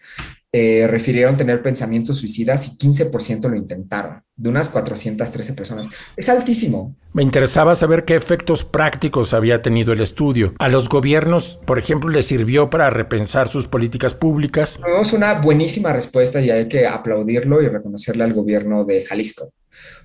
eh, 0.57 0.87
refirieron 0.87 1.35
tener 1.35 1.61
pensamientos 1.61 2.15
suicidas 2.15 2.65
y 2.65 2.77
15% 2.77 3.49
lo 3.49 3.57
intentaron, 3.57 4.23
de 4.37 4.49
unas 4.49 4.69
413 4.69 5.51
personas. 5.51 5.89
Es 6.15 6.29
altísimo. 6.29 6.95
Me 7.11 7.23
interesaba 7.23 7.75
saber 7.75 8.05
qué 8.05 8.15
efectos 8.15 8.63
prácticos 8.63 9.33
había 9.33 9.61
tenido 9.61 9.91
el 9.91 9.99
estudio. 9.99 10.53
¿A 10.57 10.69
los 10.69 10.87
gobiernos, 10.87 11.59
por 11.65 11.77
ejemplo, 11.77 12.09
les 12.09 12.27
sirvió 12.27 12.69
para 12.69 12.89
repensar 12.89 13.49
sus 13.49 13.67
políticas 13.67 14.13
públicas? 14.13 14.79
Tenemos 14.81 15.11
una 15.11 15.41
buenísima 15.41 15.91
respuesta 15.91 16.39
y 16.39 16.49
hay 16.49 16.69
que 16.69 16.87
aplaudirlo 16.87 17.61
y 17.61 17.67
reconocerle 17.67 18.23
al 18.23 18.31
gobierno 18.31 18.85
de 18.85 19.03
Jalisco. 19.03 19.49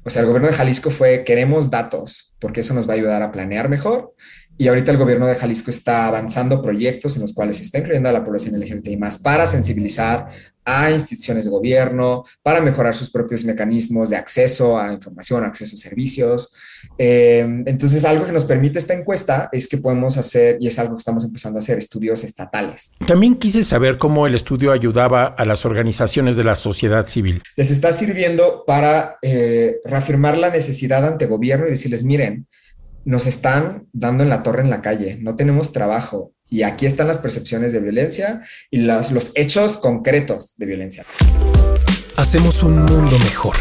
O 0.02 0.10
sea, 0.10 0.22
el 0.22 0.26
gobierno 0.26 0.48
de 0.48 0.54
Jalisco 0.54 0.90
fue, 0.90 1.22
queremos 1.24 1.70
datos, 1.70 2.34
porque 2.40 2.62
eso 2.62 2.74
nos 2.74 2.88
va 2.88 2.94
a 2.94 2.96
ayudar 2.96 3.22
a 3.22 3.30
planear 3.30 3.68
mejor 3.68 4.14
y 4.60 4.68
ahorita 4.68 4.92
el 4.92 4.98
gobierno 4.98 5.26
de 5.26 5.36
Jalisco 5.36 5.70
está 5.70 6.06
avanzando 6.06 6.60
proyectos 6.60 7.16
en 7.16 7.22
los 7.22 7.32
cuales 7.32 7.56
se 7.56 7.62
está 7.62 7.78
incluyendo 7.78 8.10
a 8.10 8.12
la 8.12 8.22
población 8.22 8.60
LGBTI 8.60 8.98
más 8.98 9.16
para 9.16 9.46
sensibilizar 9.46 10.26
a 10.66 10.90
instituciones 10.90 11.46
de 11.46 11.50
gobierno, 11.50 12.24
para 12.42 12.60
mejorar 12.60 12.94
sus 12.94 13.10
propios 13.10 13.42
mecanismos 13.46 14.10
de 14.10 14.16
acceso 14.16 14.78
a 14.78 14.92
información, 14.92 15.46
acceso 15.46 15.76
a 15.76 15.78
servicios. 15.78 16.54
Eh, 16.98 17.40
entonces, 17.64 18.04
algo 18.04 18.26
que 18.26 18.32
nos 18.32 18.44
permite 18.44 18.78
esta 18.78 18.92
encuesta 18.92 19.48
es 19.50 19.66
que 19.66 19.78
podemos 19.78 20.18
hacer, 20.18 20.58
y 20.60 20.66
es 20.66 20.78
algo 20.78 20.94
que 20.94 21.00
estamos 21.00 21.24
empezando 21.24 21.58
a 21.58 21.60
hacer, 21.60 21.78
estudios 21.78 22.22
estatales. 22.22 22.92
También 23.06 23.36
quise 23.36 23.62
saber 23.62 23.96
cómo 23.96 24.26
el 24.26 24.34
estudio 24.34 24.72
ayudaba 24.72 25.24
a 25.24 25.44
las 25.46 25.64
organizaciones 25.64 26.36
de 26.36 26.44
la 26.44 26.54
sociedad 26.54 27.06
civil. 27.06 27.42
Les 27.56 27.70
está 27.70 27.94
sirviendo 27.94 28.64
para 28.66 29.16
eh, 29.22 29.76
reafirmar 29.84 30.36
la 30.36 30.50
necesidad 30.50 31.06
ante 31.06 31.24
gobierno 31.24 31.66
y 31.66 31.70
decirles, 31.70 32.04
miren, 32.04 32.46
nos 33.04 33.26
están 33.26 33.86
dando 33.92 34.22
en 34.22 34.28
la 34.28 34.42
torre 34.42 34.62
en 34.62 34.70
la 34.70 34.82
calle, 34.82 35.18
no 35.20 35.36
tenemos 35.36 35.72
trabajo. 35.72 36.32
Y 36.48 36.62
aquí 36.64 36.84
están 36.86 37.06
las 37.06 37.18
percepciones 37.18 37.72
de 37.72 37.78
violencia 37.78 38.42
y 38.70 38.78
los, 38.78 39.12
los 39.12 39.32
hechos 39.36 39.78
concretos 39.78 40.54
de 40.56 40.66
violencia. 40.66 41.04
Hacemos 42.16 42.62
un 42.64 42.84
mundo 42.84 43.18
mejor. 43.20 43.56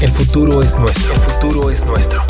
El 0.00 0.12
futuro 0.12 0.62
es 0.62 0.78
nuestro. 0.78 1.14
El 1.14 1.20
futuro 1.20 1.70
es 1.70 1.84
nuestro. 1.84 2.22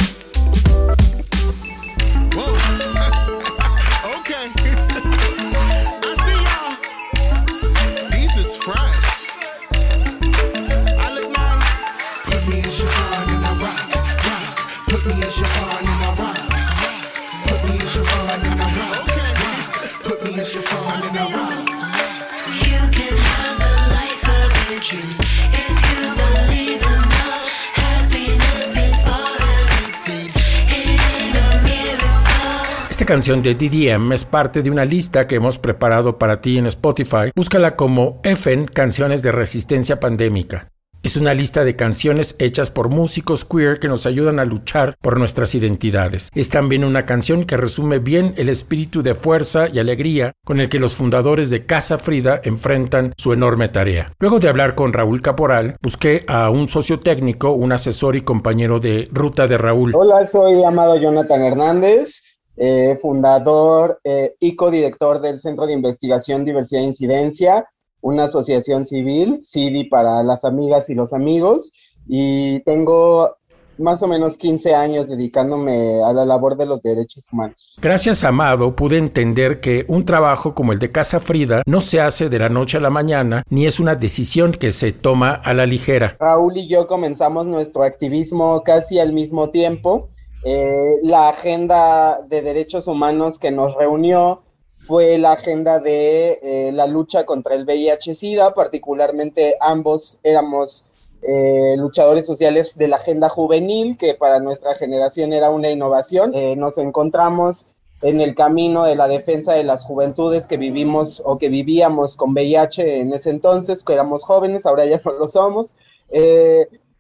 Canción 33.09 33.43
de 33.43 33.55
DDM 33.55 34.13
es 34.13 34.27
parte 34.27 34.61
de 34.61 34.71
una 34.71 34.85
lista 34.85 35.27
que 35.27 35.37
hemos 35.37 35.57
preparado 35.57 36.19
para 36.19 36.43
ti 36.43 36.59
en 36.59 36.67
Spotify. 36.67 37.33
Búscala 37.35 37.75
como 37.75 38.21
EFEN 38.23 38.67
Canciones 38.67 39.23
de 39.23 39.33
Resistencia 39.33 39.99
Pandémica. 39.99 40.69
Es 41.03 41.17
una 41.17 41.33
lista 41.33 41.65
de 41.65 41.75
canciones 41.75 42.37
hechas 42.39 42.69
por 42.69 42.91
músicos 42.91 43.47
queer 43.47 43.79
que 43.79 43.89
nos 43.89 44.05
ayudan 44.05 44.39
a 44.39 44.45
luchar 44.45 44.95
por 45.01 45.19
nuestras 45.19 45.55
identidades. 45.55 46.29
Es 46.35 46.51
también 46.51 46.85
una 46.85 47.07
canción 47.07 47.45
que 47.45 47.57
resume 47.57 47.99
bien 47.99 48.35
el 48.37 48.51
espíritu 48.51 49.03
de 49.03 49.15
fuerza 49.15 49.69
y 49.71 49.79
alegría 49.79 50.35
con 50.45 50.61
el 50.61 50.69
que 50.69 50.79
los 50.79 50.93
fundadores 50.93 51.49
de 51.49 51.65
Casa 51.65 51.97
Frida 51.97 52.43
enfrentan 52.45 53.15
su 53.17 53.33
enorme 53.33 53.71
tarea. 53.71 54.13
Luego 54.19 54.39
de 54.39 54.51
hablar 54.51 54.75
con 54.75 54.93
Raúl 54.93 55.23
Caporal, 55.23 55.77
busqué 55.81 56.27
a 56.29 56.51
un 56.51 56.69
socio 56.69 57.01
técnico, 57.01 57.53
un 57.53 57.73
asesor 57.73 58.17
y 58.17 58.21
compañero 58.21 58.81
de 58.81 59.09
ruta 59.11 59.47
de 59.47 59.57
Raúl. 59.57 59.95
Hola, 59.95 60.27
soy 60.27 60.63
Amado 60.63 61.01
Jonathan 61.01 61.41
Hernández. 61.41 62.38
Eh, 62.61 62.99
fundador 63.01 64.01
eh, 64.03 64.35
y 64.41 64.57
codirector 64.57 65.21
del 65.21 65.39
Centro 65.39 65.65
de 65.67 65.75
Investigación 65.75 66.45
Diversidad 66.45 66.83
e 66.83 66.87
Incidencia, 66.87 67.69
una 68.01 68.25
asociación 68.25 68.85
civil, 68.85 69.39
CIDI 69.41 69.85
para 69.85 70.25
las 70.25 70.45
amigas 70.45 70.91
y 70.91 70.97
los 70.97 71.13
amigos, 71.13 71.73
y 72.09 72.59
tengo 72.61 73.37
más 73.79 74.03
o 74.03 74.09
menos 74.09 74.37
15 74.37 74.75
años 74.75 75.09
dedicándome 75.09 76.03
a 76.03 76.13
la 76.13 76.25
labor 76.25 76.57
de 76.57 76.67
los 76.67 76.83
derechos 76.83 77.29
humanos. 77.33 77.77
Gracias, 77.81 78.25
Amado, 78.25 78.75
pude 78.75 78.99
entender 78.99 79.61
que 79.61 79.85
un 79.87 80.05
trabajo 80.05 80.53
como 80.53 80.73
el 80.73 80.81
de 80.81 80.91
Casa 80.91 81.21
Frida 81.21 81.63
no 81.65 81.81
se 81.81 82.01
hace 82.01 82.29
de 82.29 82.41
la 82.41 82.49
noche 82.49 82.79
a 82.79 82.81
la 82.81 82.91
mañana, 82.91 83.45
ni 83.51 83.67
es 83.67 83.79
una 83.79 83.95
decisión 83.95 84.51
que 84.51 84.73
se 84.73 84.91
toma 84.91 85.31
a 85.33 85.55
la 85.55 85.65
ligera. 85.65 86.17
Raúl 86.19 86.57
y 86.57 86.67
yo 86.67 86.89
comenzamos 86.89 87.47
nuestro 87.47 87.85
activismo 87.85 88.63
casi 88.65 88.99
al 88.99 89.13
mismo 89.13 89.51
tiempo 89.51 90.11
eh, 90.45 90.97
la 91.03 91.31
agenda 91.31 92.21
de 92.29 92.43
derechos 92.43 92.87
humanos 92.87 93.39
que 93.39 93.51
nos 93.51 93.75
reunió 93.75 94.43
fue 94.77 95.19
la 95.19 95.33
agenda 95.33 95.81
de 95.81 96.39
eh, 96.43 96.73
la 96.73 96.87
lucha 96.87 97.27
contra 97.27 97.55
el 97.55 97.67
VIH-Sida, 97.67 98.55
particularmente 98.55 99.57
ambos 99.61 100.19
éramos 100.23 100.93
eh, 101.23 101.75
luchadores 101.77 102.25
sociales 102.27 102.79
de 102.79 102.89
la 102.89 102.97
agenda 102.97 103.29
juvenil, 103.29 103.99
que 103.99 104.15
para 104.15 104.39
nuestra 104.39 104.75
generación 104.75 105.33
era 105.33 105.51
una 105.51 105.71
innovación. 105.71 106.33
nos 106.57 106.79
encontramos 106.79 107.71
en 108.01 108.21
el 108.21 108.37
camino 108.37 108.85
de 108.85 108.95
la 108.95 109.09
defensa 109.09 109.55
de 109.55 109.65
las 109.65 109.85
juventudes 109.85 110.47
que 110.47 110.57
vivimos 110.57 111.21
o 111.25 111.37
que 111.37 111.49
vivíamos 111.49 112.17
con 112.17 112.31
VIH 112.31 113.01
en 113.01 113.13
ese 113.13 113.31
entonces, 113.31 113.83
que 113.83 113.95
éramos 113.95 114.23
jóvenes, 114.23 114.65
ahora 114.65 114.87
ya 114.87 115.01
no 115.05 115.13
lo 115.13 115.27
somos. 115.27 115.75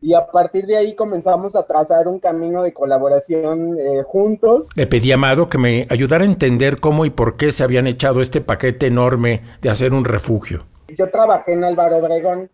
Y 0.01 0.15
a 0.15 0.27
partir 0.27 0.67
de 0.67 0.77
ahí 0.77 0.95
comenzamos 0.95 1.57
a 1.57 1.67
trazar 1.67 2.07
un 2.07 2.21
camino 2.21 2.63
de 2.63 2.73
colaboración 2.73 3.77
eh, 3.79 4.03
juntos. 4.05 4.69
Le 4.77 4.87
pedí 4.87 5.11
a 5.11 5.15
Amado 5.15 5.49
que 5.49 5.59
me 5.59 5.87
ayudara 5.91 6.23
a 6.23 6.27
entender 6.27 6.79
cómo 6.79 7.05
y 7.05 7.11
por 7.11 7.37
qué 7.37 7.51
se 7.51 7.65
habían 7.65 7.89
echado 7.89 8.21
este 8.21 8.41
paquete 8.41 8.87
enorme 8.87 9.43
de 9.61 9.71
hacer 9.71 9.93
un 9.93 10.05
refugio. 10.05 10.67
Yo 10.97 11.11
trabajé 11.11 11.53
en 11.53 11.65
Álvaro 11.65 11.97
Obregón, 11.97 12.49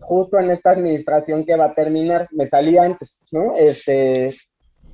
justo 0.00 0.38
en 0.38 0.50
esta 0.50 0.70
administración 0.70 1.44
que 1.44 1.56
va 1.56 1.66
a 1.66 1.74
terminar. 1.74 2.28
Me 2.32 2.48
salí 2.48 2.76
antes, 2.76 3.22
¿no? 3.30 3.54
Este, 3.56 4.34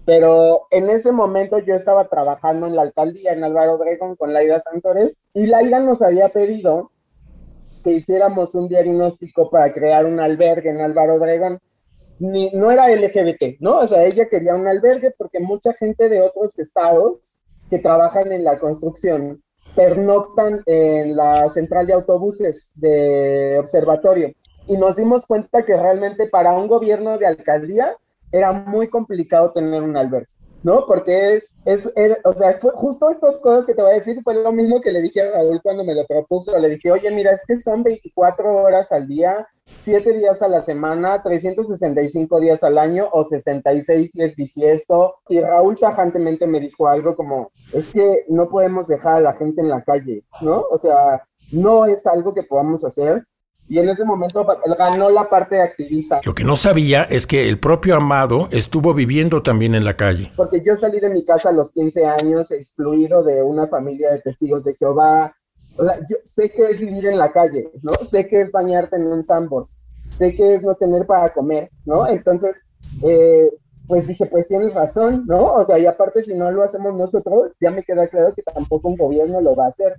pero 0.05 0.67
en 0.71 0.91
ese 0.91 1.11
momento 1.11 1.59
yo 1.59 1.75
estaba 1.75 2.09
trabajando 2.09 2.67
en 2.67 2.77
la 2.77 2.83
alcaldía 2.83 3.33
en 3.33 3.45
Álvaro 3.45 3.75
Obregón 3.75 4.17
con 4.17 4.35
Laida 4.35 4.61
Sánchez 4.61 5.23
y 5.33 5.47
Laida 5.47 5.81
nos 5.81 6.03
había 6.03 6.29
pedido 6.29 6.91
que 7.83 7.93
hiciéramos 7.93 8.55
un 8.55 8.69
diagnóstico 8.69 9.51
para 9.51 9.73
crear 9.73 10.05
un 10.05 10.21
albergue 10.21 10.71
en 10.71 10.81
Álvaro 10.81 11.15
Obregón 11.15 11.59
no 12.19 12.71
era 12.71 12.89
LGBT, 12.89 13.61
¿no? 13.61 13.79
O 13.79 13.87
sea, 13.87 14.05
ella 14.05 14.29
quería 14.29 14.55
un 14.55 14.67
albergue 14.67 15.13
porque 15.17 15.41
mucha 15.41 15.73
gente 15.75 16.09
de 16.09 16.21
otros 16.21 16.59
estados 16.59 17.37
que 17.71 17.79
trabajan 17.79 18.33
en 18.33 18.45
la 18.45 18.59
construcción 18.59 19.43
pernoctan 19.75 20.63
en 20.67 21.17
la 21.17 21.49
central 21.49 21.87
de 21.87 21.95
autobuses 21.95 22.73
de 22.77 23.57
observatorio. 23.59 24.33
Y 24.67 24.77
nos 24.77 24.97
dimos 24.97 25.27
cuenta 25.27 25.65
que 25.65 25.77
realmente 25.77 26.29
para 26.29 26.53
un 26.53 26.69
gobierno 26.69 27.19
de 27.19 27.27
alcaldía 27.27 27.97
era 28.33 28.53
muy 28.53 28.89
complicado 28.89 29.53
tener 29.53 29.83
un 29.83 29.97
albergue. 29.97 30.33
¿No? 30.65 30.87
Porque 30.87 31.37
es, 31.37 31.55
es 31.67 31.93
o 32.25 32.33
sea, 32.33 32.55
fue 32.55 32.73
justo 32.75 33.11
estas 33.11 33.37
cosas 33.37 33.67
que 33.67 33.75
te 33.75 33.83
voy 33.83 33.93
a 33.93 33.95
decir, 33.95 34.21
fue 34.25 34.35
lo 34.35 34.51
mismo 34.51 34.81
que 34.81 34.91
le 34.91 35.03
dije 35.03 35.21
a 35.21 35.31
Raúl 35.31 35.61
cuando 35.63 35.85
me 35.85 35.95
lo 35.95 36.07
propuso. 36.07 36.59
Le 36.59 36.71
dije, 36.71 36.91
oye, 36.91 37.11
mira, 37.11 37.31
es 37.31 37.45
que 37.47 37.55
son 37.55 37.83
24 37.83 38.51
horas 38.51 38.91
al 38.91 39.07
día, 39.07 39.47
7 39.83 40.13
días 40.15 40.43
a 40.43 40.49
la 40.49 40.63
semana, 40.63 41.23
365 41.23 42.41
días 42.41 42.63
al 42.63 42.79
año 42.79 43.09
o 43.13 43.25
66 43.25 44.11
si 44.11 44.23
es 44.23 44.35
bisiesto. 44.35 45.17
Y 45.29 45.41
Raúl 45.41 45.79
tajantemente 45.79 46.47
me 46.47 46.61
dijo 46.61 46.89
algo 46.89 47.15
como, 47.15 47.53
es 47.73 47.93
que 47.93 48.25
no 48.29 48.49
podemos 48.49 48.89
dejar 48.89 49.19
a 49.19 49.21
la 49.21 49.33
gente 49.35 49.61
en 49.61 49.69
la 49.69 49.83
calle, 49.83 50.25
¿no? 50.41 50.65
O 50.71 50.79
sea, 50.79 51.23
no 51.53 51.85
es 51.85 52.07
algo 52.07 52.33
que 52.33 52.43
podamos 52.43 52.85
hacer 52.85 53.27
y 53.69 53.79
en 53.79 53.89
ese 53.89 54.05
momento 54.05 54.47
ganó 54.79 55.11
la 55.11 55.29
parte 55.29 55.61
activista. 55.61 56.21
Lo 56.25 56.35
que 56.35 56.45
no 56.45 56.57
sabía 56.57 57.05
es 57.05 57.27
que 57.27 57.49
el 57.49 57.59
propio 57.59 57.97
Amado 57.97 58.49
estuvo 58.51 58.93
viviendo 58.93 59.43
también 59.43 59.75
en 59.75 59.85
la 59.85 59.97
calle. 59.97 60.33
Porque 60.37 60.63
yo 60.65 60.77
salí 60.77 61.01
de 61.01 61.09
mi 61.09 61.25
casa 61.25 61.49
a 61.49 61.53
los 61.53 61.73
15 61.73 62.05
años, 62.05 62.51
excluido 62.51 63.23
de 63.23 63.43
una 63.43 63.67
familia 63.67 64.13
de 64.13 64.21
testigos 64.21 64.65
de 64.65 64.75
Jehová. 64.75 65.35
O 65.77 65.85
sea, 65.85 65.99
yo 65.99 66.17
sé 66.23 66.51
que 66.51 66.71
es 66.71 66.79
vivir 66.79 67.07
en 67.07 67.19
la 67.19 67.33
calle, 67.33 67.71
¿no? 67.83 67.93
Sé 68.05 68.29
que 68.29 68.43
es 68.43 68.53
bañarte 68.53 68.97
en 68.97 69.07
un 69.07 69.23
sambos, 69.23 69.77
sé 70.11 70.35
que 70.35 70.55
es 70.55 70.63
no 70.63 70.75
tener 70.75 71.07
para 71.07 71.33
comer, 71.33 71.71
¿no? 71.85 72.07
Entonces, 72.07 72.63
eh, 73.03 73.49
pues 73.87 74.07
dije, 74.07 74.27
pues 74.27 74.49
tienes 74.49 74.75
razón, 74.75 75.25
¿no? 75.27 75.55
O 75.55 75.65
sea, 75.65 75.79
y 75.79 75.87
aparte 75.87 76.23
si 76.23 76.35
no 76.35 76.51
lo 76.51 76.63
hacemos 76.63 76.95
nosotros, 76.95 77.53
ya 77.61 77.71
me 77.71 77.83
queda 77.83 78.09
claro 78.09 78.35
que 78.35 78.43
tampoco 78.43 78.89
un 78.89 78.97
gobierno 78.97 79.41
lo 79.41 79.55
va 79.55 79.67
a 79.67 79.69
hacer. 79.69 79.95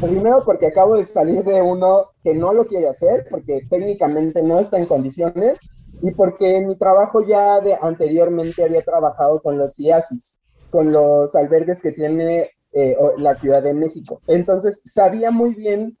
Primero 0.00 0.42
porque 0.44 0.68
acabo 0.68 0.96
de 0.96 1.04
salir 1.04 1.44
de 1.44 1.60
uno 1.62 2.06
que 2.24 2.34
no 2.34 2.52
lo 2.52 2.66
quiere 2.66 2.88
hacer, 2.88 3.26
porque 3.30 3.66
técnicamente 3.68 4.42
no 4.42 4.58
está 4.58 4.78
en 4.78 4.86
condiciones, 4.86 5.60
y 6.02 6.10
porque 6.12 6.56
en 6.56 6.66
mi 6.66 6.76
trabajo 6.76 7.20
ya 7.26 7.60
de 7.60 7.76
anteriormente 7.80 8.64
había 8.64 8.82
trabajado 8.82 9.40
con 9.42 9.58
los 9.58 9.78
IASIS, 9.78 10.38
con 10.70 10.92
los 10.92 11.34
albergues 11.34 11.82
que 11.82 11.92
tiene 11.92 12.50
eh, 12.72 12.96
la 13.18 13.34
Ciudad 13.34 13.62
de 13.62 13.74
México. 13.74 14.20
Entonces 14.28 14.80
sabía 14.84 15.30
muy 15.30 15.54
bien 15.54 15.98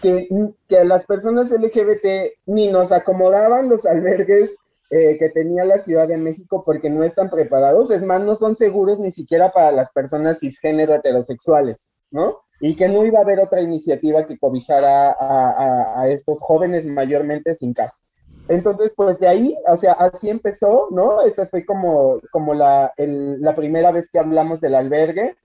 que, 0.00 0.28
que 0.68 0.84
las 0.84 1.06
personas 1.06 1.50
LGBT 1.50 2.34
ni 2.46 2.68
nos 2.68 2.92
acomodaban 2.92 3.68
los 3.68 3.86
albergues 3.86 4.56
eh, 4.94 5.16
que 5.18 5.30
tenía 5.30 5.64
la 5.64 5.78
Ciudad 5.78 6.06
de 6.06 6.18
México 6.18 6.64
porque 6.66 6.90
no 6.90 7.02
están 7.02 7.30
preparados, 7.30 7.90
es 7.90 8.02
más, 8.02 8.20
no 8.20 8.36
son 8.36 8.56
seguros 8.56 8.98
ni 8.98 9.10
siquiera 9.10 9.50
para 9.50 9.72
las 9.72 9.90
personas 9.90 10.40
cisgénero 10.40 10.92
heterosexuales, 10.92 11.88
¿no? 12.10 12.42
Y 12.60 12.76
que 12.76 12.90
no 12.90 13.02
iba 13.06 13.18
a 13.18 13.22
haber 13.22 13.40
otra 13.40 13.62
iniciativa 13.62 14.26
que 14.26 14.38
cobijara 14.38 15.16
a, 15.18 16.08
estos 16.08 16.42
jóvenes 16.42 16.84
mayormente 16.84 17.54
sin 17.54 17.72
casa. 17.72 18.00
Entonces, 18.48 18.92
pues 18.94 19.18
de 19.18 19.28
ahí, 19.28 19.56
o 19.66 19.78
sea, 19.78 19.92
así 19.92 20.28
empezó, 20.28 20.88
¿no? 20.90 21.22
Esa 21.22 21.46
fue 21.46 21.64
como, 21.64 22.20
como 22.30 22.52
la, 22.52 22.92
la 22.98 23.54
primera 23.54 23.92
vez 23.92 24.10
que 24.12 24.18
hablamos 24.18 24.60
del 24.60 24.74
albergue. 24.74 25.36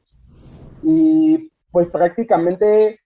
Y 0.84 1.54
pues 1.72 1.90
prácticamente 1.90 3.00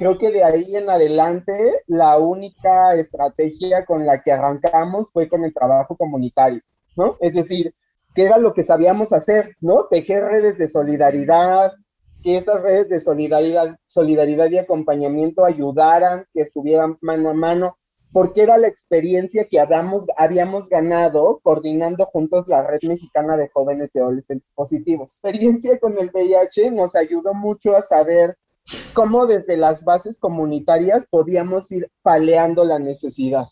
creo 0.00 0.16
que 0.16 0.30
de 0.30 0.42
ahí 0.42 0.76
en 0.76 0.88
adelante 0.88 1.82
la 1.86 2.16
única 2.16 2.94
estrategia 2.94 3.84
con 3.84 4.06
la 4.06 4.22
que 4.22 4.32
arrancamos 4.32 5.10
fue 5.12 5.28
con 5.28 5.44
el 5.44 5.52
trabajo 5.52 5.94
comunitario, 5.94 6.62
¿no? 6.96 7.18
Es 7.20 7.34
decir, 7.34 7.74
¿qué 8.14 8.22
era 8.22 8.38
lo 8.38 8.54
que 8.54 8.62
sabíamos 8.62 9.12
hacer, 9.12 9.56
¿no? 9.60 9.88
Tejer 9.90 10.24
redes 10.24 10.56
de 10.56 10.68
solidaridad, 10.68 11.72
que 12.22 12.38
esas 12.38 12.62
redes 12.62 12.88
de 12.88 12.98
solidaridad, 12.98 13.76
solidaridad 13.84 14.50
y 14.50 14.56
acompañamiento 14.56 15.44
ayudaran, 15.44 16.24
que 16.32 16.40
estuvieran 16.40 16.96
mano 17.02 17.28
a 17.28 17.34
mano, 17.34 17.76
porque 18.10 18.40
era 18.40 18.56
la 18.56 18.68
experiencia 18.68 19.48
que 19.50 19.60
habíamos, 19.60 20.06
habíamos 20.16 20.70
ganado 20.70 21.40
coordinando 21.42 22.06
juntos 22.06 22.48
la 22.48 22.66
Red 22.66 22.80
Mexicana 22.84 23.36
de 23.36 23.50
Jóvenes 23.50 23.90
y 23.94 23.98
Adolescentes 23.98 24.50
Positivos. 24.54 25.12
Experiencia 25.12 25.78
con 25.78 25.98
el 25.98 26.10
VIH 26.10 26.70
nos 26.70 26.96
ayudó 26.96 27.34
mucho 27.34 27.76
a 27.76 27.82
saber 27.82 28.38
cómo 28.92 29.26
desde 29.26 29.56
las 29.56 29.84
bases 29.84 30.18
comunitarias 30.18 31.06
podíamos 31.06 31.70
ir 31.72 31.90
paleando 32.02 32.64
la 32.64 32.78
necesidad. 32.78 33.46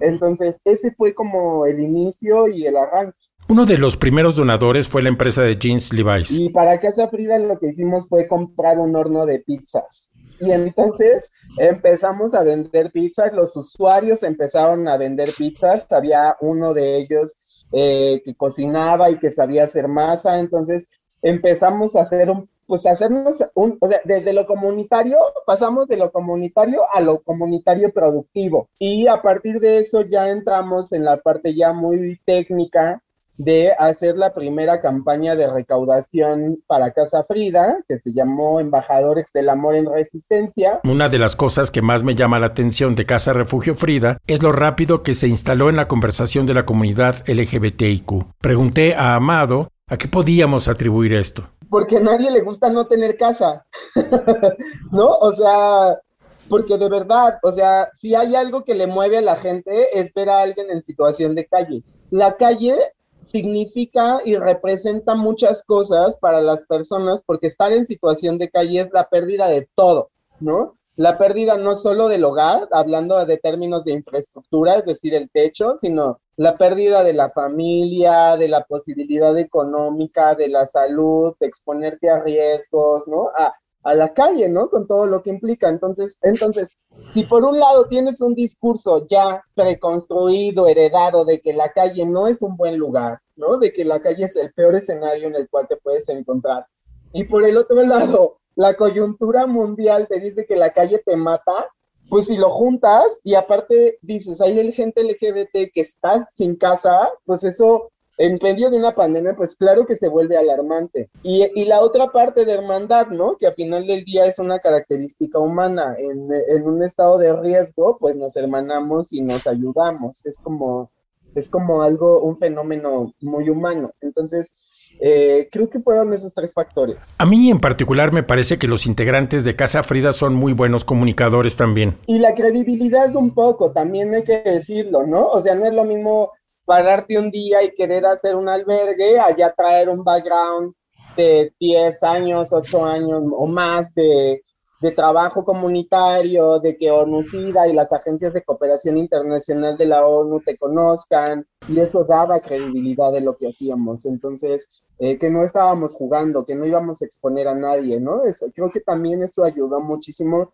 Entonces, 0.00 0.60
ese 0.64 0.92
fue 0.92 1.14
como 1.14 1.66
el 1.66 1.80
inicio 1.80 2.48
y 2.48 2.66
el 2.66 2.76
arranque. 2.76 3.18
Uno 3.48 3.66
de 3.66 3.76
los 3.76 3.96
primeros 3.96 4.36
donadores 4.36 4.88
fue 4.88 5.02
la 5.02 5.10
empresa 5.10 5.42
de 5.42 5.56
jeans 5.56 5.92
Levi's. 5.92 6.30
Y 6.30 6.48
para 6.48 6.80
Casa 6.80 7.08
Frida 7.08 7.38
lo 7.38 7.58
que 7.58 7.68
hicimos 7.68 8.08
fue 8.08 8.26
comprar 8.26 8.78
un 8.78 8.96
horno 8.96 9.26
de 9.26 9.40
pizzas. 9.40 10.10
Y 10.40 10.50
entonces 10.50 11.30
empezamos 11.58 12.34
a 12.34 12.42
vender 12.42 12.90
pizzas, 12.90 13.32
los 13.32 13.54
usuarios 13.56 14.22
empezaron 14.22 14.88
a 14.88 14.96
vender 14.96 15.30
pizzas, 15.36 15.90
había 15.92 16.36
uno 16.40 16.72
de 16.74 16.96
ellos 16.96 17.34
eh, 17.72 18.22
que 18.24 18.34
cocinaba 18.34 19.10
y 19.10 19.18
que 19.18 19.30
sabía 19.30 19.64
hacer 19.64 19.88
masa, 19.88 20.40
entonces 20.40 21.00
empezamos 21.22 21.96
a 21.96 22.00
hacer 22.00 22.30
un 22.30 22.48
pues 22.66 22.86
hacernos 22.86 23.44
un, 23.54 23.76
o 23.80 23.88
sea, 23.88 24.00
desde 24.04 24.32
lo 24.32 24.46
comunitario, 24.46 25.18
pasamos 25.46 25.88
de 25.88 25.96
lo 25.96 26.12
comunitario 26.12 26.82
a 26.92 27.00
lo 27.00 27.22
comunitario 27.22 27.92
productivo. 27.92 28.68
Y 28.78 29.06
a 29.06 29.22
partir 29.22 29.60
de 29.60 29.78
eso 29.78 30.02
ya 30.02 30.28
entramos 30.28 30.92
en 30.92 31.04
la 31.04 31.16
parte 31.18 31.54
ya 31.54 31.72
muy 31.72 32.20
técnica 32.24 33.02
de 33.36 33.72
hacer 33.72 34.16
la 34.16 34.32
primera 34.32 34.80
campaña 34.80 35.34
de 35.34 35.50
recaudación 35.50 36.58
para 36.66 36.92
Casa 36.92 37.24
Frida, 37.24 37.78
que 37.88 37.98
se 37.98 38.12
llamó 38.12 38.60
Embajadores 38.60 39.32
del 39.32 39.48
Amor 39.48 39.74
en 39.74 39.90
Resistencia. 39.90 40.80
Una 40.84 41.08
de 41.08 41.18
las 41.18 41.36
cosas 41.36 41.70
que 41.70 41.82
más 41.82 42.02
me 42.02 42.14
llama 42.14 42.38
la 42.38 42.46
atención 42.46 42.94
de 42.94 43.06
Casa 43.06 43.32
Refugio 43.32 43.74
Frida 43.74 44.18
es 44.26 44.42
lo 44.42 44.52
rápido 44.52 45.02
que 45.02 45.14
se 45.14 45.28
instaló 45.28 45.68
en 45.68 45.76
la 45.76 45.88
conversación 45.88 46.46
de 46.46 46.54
la 46.54 46.64
comunidad 46.64 47.24
LGBTIQ. 47.26 48.26
Pregunté 48.40 48.94
a 48.94 49.16
Amado 49.16 49.68
a 49.86 49.96
qué 49.96 50.08
podíamos 50.08 50.68
atribuir 50.68 51.12
esto 51.14 51.48
porque 51.74 51.96
a 51.96 52.00
nadie 52.00 52.30
le 52.30 52.40
gusta 52.40 52.70
no 52.70 52.86
tener 52.86 53.16
casa, 53.16 53.66
¿no? 54.92 55.08
O 55.18 55.32
sea, 55.32 56.00
porque 56.48 56.78
de 56.78 56.88
verdad, 56.88 57.40
o 57.42 57.50
sea, 57.50 57.88
si 57.98 58.14
hay 58.14 58.36
algo 58.36 58.62
que 58.62 58.76
le 58.76 58.86
mueve 58.86 59.18
a 59.18 59.22
la 59.22 59.34
gente, 59.34 59.98
es 59.98 60.14
ver 60.14 60.28
a 60.28 60.42
alguien 60.42 60.70
en 60.70 60.82
situación 60.82 61.34
de 61.34 61.46
calle. 61.46 61.82
La 62.10 62.36
calle 62.36 62.78
significa 63.22 64.20
y 64.24 64.36
representa 64.36 65.16
muchas 65.16 65.64
cosas 65.64 66.16
para 66.18 66.40
las 66.40 66.62
personas, 66.68 67.22
porque 67.26 67.48
estar 67.48 67.72
en 67.72 67.86
situación 67.86 68.38
de 68.38 68.50
calle 68.50 68.82
es 68.82 68.92
la 68.92 69.08
pérdida 69.08 69.48
de 69.48 69.68
todo, 69.74 70.10
¿no? 70.38 70.76
La 70.94 71.18
pérdida 71.18 71.56
no 71.56 71.74
solo 71.74 72.06
del 72.06 72.24
hogar, 72.24 72.68
hablando 72.70 73.26
de 73.26 73.38
términos 73.38 73.84
de 73.84 73.94
infraestructura, 73.94 74.76
es 74.76 74.84
decir, 74.84 75.12
el 75.12 75.28
techo, 75.28 75.74
sino 75.74 76.20
la 76.36 76.56
pérdida 76.56 77.04
de 77.04 77.12
la 77.12 77.30
familia, 77.30 78.36
de 78.36 78.48
la 78.48 78.64
posibilidad 78.64 79.36
económica, 79.38 80.34
de 80.34 80.48
la 80.48 80.66
salud, 80.66 81.34
de 81.38 81.46
exponerte 81.46 82.10
a 82.10 82.20
riesgos, 82.20 83.06
¿no? 83.06 83.30
A, 83.36 83.54
a 83.84 83.94
la 83.94 84.12
calle, 84.14 84.48
¿no? 84.48 84.68
Con 84.70 84.86
todo 84.86 85.06
lo 85.06 85.22
que 85.22 85.30
implica. 85.30 85.68
Entonces, 85.68 86.18
entonces, 86.22 86.76
si 87.12 87.24
por 87.24 87.44
un 87.44 87.60
lado 87.60 87.86
tienes 87.86 88.20
un 88.20 88.34
discurso 88.34 89.06
ya 89.06 89.44
preconstruido, 89.54 90.66
heredado 90.66 91.24
de 91.24 91.40
que 91.40 91.52
la 91.52 91.70
calle 91.70 92.06
no 92.06 92.26
es 92.26 92.42
un 92.42 92.56
buen 92.56 92.78
lugar, 92.78 93.20
¿no? 93.36 93.58
De 93.58 93.72
que 93.72 93.84
la 93.84 94.00
calle 94.00 94.24
es 94.24 94.36
el 94.36 94.52
peor 94.52 94.74
escenario 94.74 95.28
en 95.28 95.36
el 95.36 95.48
cual 95.48 95.66
te 95.68 95.76
puedes 95.76 96.08
encontrar. 96.08 96.66
Y 97.12 97.24
por 97.24 97.44
el 97.44 97.56
otro 97.56 97.82
lado, 97.82 98.38
la 98.56 98.74
coyuntura 98.74 99.46
mundial 99.46 100.08
te 100.08 100.18
dice 100.18 100.46
que 100.46 100.56
la 100.56 100.72
calle 100.72 101.00
te 101.04 101.16
mata, 101.16 101.68
pues 102.14 102.28
si 102.28 102.36
lo 102.36 102.48
juntas 102.50 103.06
y 103.24 103.34
aparte 103.34 103.98
dices, 104.00 104.40
hay 104.40 104.72
gente 104.72 105.02
LGBT 105.02 105.72
que 105.74 105.80
está 105.80 106.28
sin 106.30 106.54
casa, 106.54 107.10
pues 107.24 107.42
eso 107.42 107.90
en 108.18 108.38
medio 108.40 108.70
de 108.70 108.76
una 108.76 108.94
pandemia, 108.94 109.34
pues 109.34 109.56
claro 109.56 109.84
que 109.84 109.96
se 109.96 110.06
vuelve 110.06 110.36
alarmante. 110.36 111.10
Y, 111.24 111.44
y, 111.60 111.64
la 111.64 111.80
otra 111.80 112.12
parte 112.12 112.44
de 112.44 112.52
hermandad, 112.52 113.08
¿no? 113.08 113.36
Que 113.36 113.48
al 113.48 113.54
final 113.54 113.88
del 113.88 114.04
día 114.04 114.26
es 114.26 114.38
una 114.38 114.60
característica 114.60 115.40
humana. 115.40 115.96
En, 115.98 116.28
en, 116.32 116.62
un 116.62 116.84
estado 116.84 117.18
de 117.18 117.34
riesgo, 117.34 117.98
pues 117.98 118.16
nos 118.16 118.36
hermanamos 118.36 119.12
y 119.12 119.20
nos 119.20 119.48
ayudamos. 119.48 120.24
Es 120.24 120.40
como, 120.40 120.92
es 121.34 121.50
como 121.50 121.82
algo, 121.82 122.22
un 122.22 122.36
fenómeno 122.36 123.12
muy 123.22 123.48
humano. 123.48 123.90
Entonces, 124.00 124.52
eh, 125.00 125.48
creo 125.50 125.68
que 125.68 125.80
fueron 125.80 126.12
esos 126.12 126.34
tres 126.34 126.52
factores. 126.52 127.02
A 127.18 127.26
mí 127.26 127.50
en 127.50 127.60
particular 127.60 128.12
me 128.12 128.22
parece 128.22 128.58
que 128.58 128.66
los 128.66 128.86
integrantes 128.86 129.44
de 129.44 129.56
Casa 129.56 129.82
Frida 129.82 130.12
son 130.12 130.34
muy 130.34 130.52
buenos 130.52 130.84
comunicadores 130.84 131.56
también. 131.56 131.98
Y 132.06 132.18
la 132.18 132.34
credibilidad 132.34 133.14
un 133.16 133.34
poco, 133.34 133.72
también 133.72 134.14
hay 134.14 134.24
que 134.24 134.42
decirlo, 134.42 135.06
¿no? 135.06 135.26
O 135.26 135.40
sea, 135.40 135.54
no 135.54 135.66
es 135.66 135.74
lo 135.74 135.84
mismo 135.84 136.32
pararte 136.64 137.18
un 137.18 137.30
día 137.30 137.62
y 137.62 137.74
querer 137.74 138.06
hacer 138.06 138.36
un 138.36 138.48
albergue, 138.48 139.18
allá 139.18 139.52
traer 139.52 139.88
un 139.88 140.02
background 140.02 140.72
de 141.16 141.52
10 141.60 142.02
años, 142.02 142.52
8 142.52 142.84
años 142.84 143.22
o 143.30 143.46
más 143.46 143.94
de 143.94 144.42
de 144.80 144.90
trabajo 144.90 145.44
comunitario, 145.44 146.58
de 146.60 146.76
que 146.76 146.90
ONU-SIDA 146.90 147.68
y 147.68 147.72
las 147.72 147.92
agencias 147.92 148.34
de 148.34 148.42
cooperación 148.42 148.96
internacional 148.98 149.76
de 149.76 149.86
la 149.86 150.06
ONU 150.06 150.40
te 150.40 150.56
conozcan, 150.56 151.46
y 151.68 151.80
eso 151.80 152.04
daba 152.04 152.40
credibilidad 152.40 153.12
de 153.12 153.20
lo 153.20 153.36
que 153.36 153.48
hacíamos. 153.48 154.04
Entonces, 154.04 154.68
eh, 154.98 155.18
que 155.18 155.30
no 155.30 155.42
estábamos 155.42 155.94
jugando, 155.94 156.44
que 156.44 156.54
no 156.54 156.66
íbamos 156.66 157.02
a 157.02 157.04
exponer 157.04 157.48
a 157.48 157.54
nadie, 157.54 157.98
¿no? 158.00 158.24
Eso, 158.24 158.46
creo 158.54 158.70
que 158.70 158.80
también 158.80 159.22
eso 159.22 159.44
ayudó 159.44 159.80
muchísimo 159.80 160.52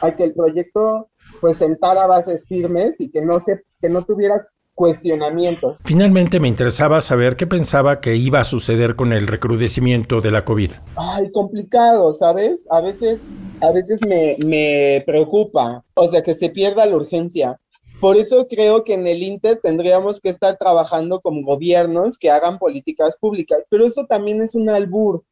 a 0.00 0.14
que 0.14 0.24
el 0.24 0.34
proyecto 0.34 1.08
pues 1.40 1.58
sentara 1.58 2.06
bases 2.06 2.46
firmes 2.46 3.00
y 3.00 3.10
que 3.10 3.20
no 3.20 3.40
se, 3.40 3.64
que 3.80 3.88
no 3.88 4.04
tuviera 4.04 4.46
cuestionamientos. 4.80 5.80
Finalmente 5.84 6.40
me 6.40 6.48
interesaba 6.48 7.02
saber 7.02 7.36
qué 7.36 7.46
pensaba 7.46 8.00
que 8.00 8.16
iba 8.16 8.40
a 8.40 8.44
suceder 8.44 8.96
con 8.96 9.12
el 9.12 9.26
recrudecimiento 9.26 10.22
de 10.22 10.30
la 10.30 10.46
COVID. 10.46 10.70
Ay, 10.96 11.30
complicado, 11.32 12.14
¿sabes? 12.14 12.66
A 12.70 12.80
veces, 12.80 13.40
a 13.60 13.72
veces 13.72 14.00
me, 14.08 14.38
me 14.42 15.02
preocupa, 15.04 15.84
o 15.92 16.08
sea, 16.08 16.22
que 16.22 16.32
se 16.32 16.48
pierda 16.48 16.86
la 16.86 16.96
urgencia. 16.96 17.60
Por 18.00 18.16
eso 18.16 18.48
creo 18.48 18.82
que 18.82 18.94
en 18.94 19.06
el 19.06 19.22
Inter 19.22 19.60
tendríamos 19.62 20.18
que 20.18 20.30
estar 20.30 20.56
trabajando 20.56 21.20
como 21.20 21.44
gobiernos 21.44 22.16
que 22.16 22.30
hagan 22.30 22.58
políticas 22.58 23.18
públicas, 23.18 23.66
pero 23.68 23.84
eso 23.84 24.06
también 24.06 24.40
es 24.40 24.54
un 24.54 24.70
albur, 24.70 25.24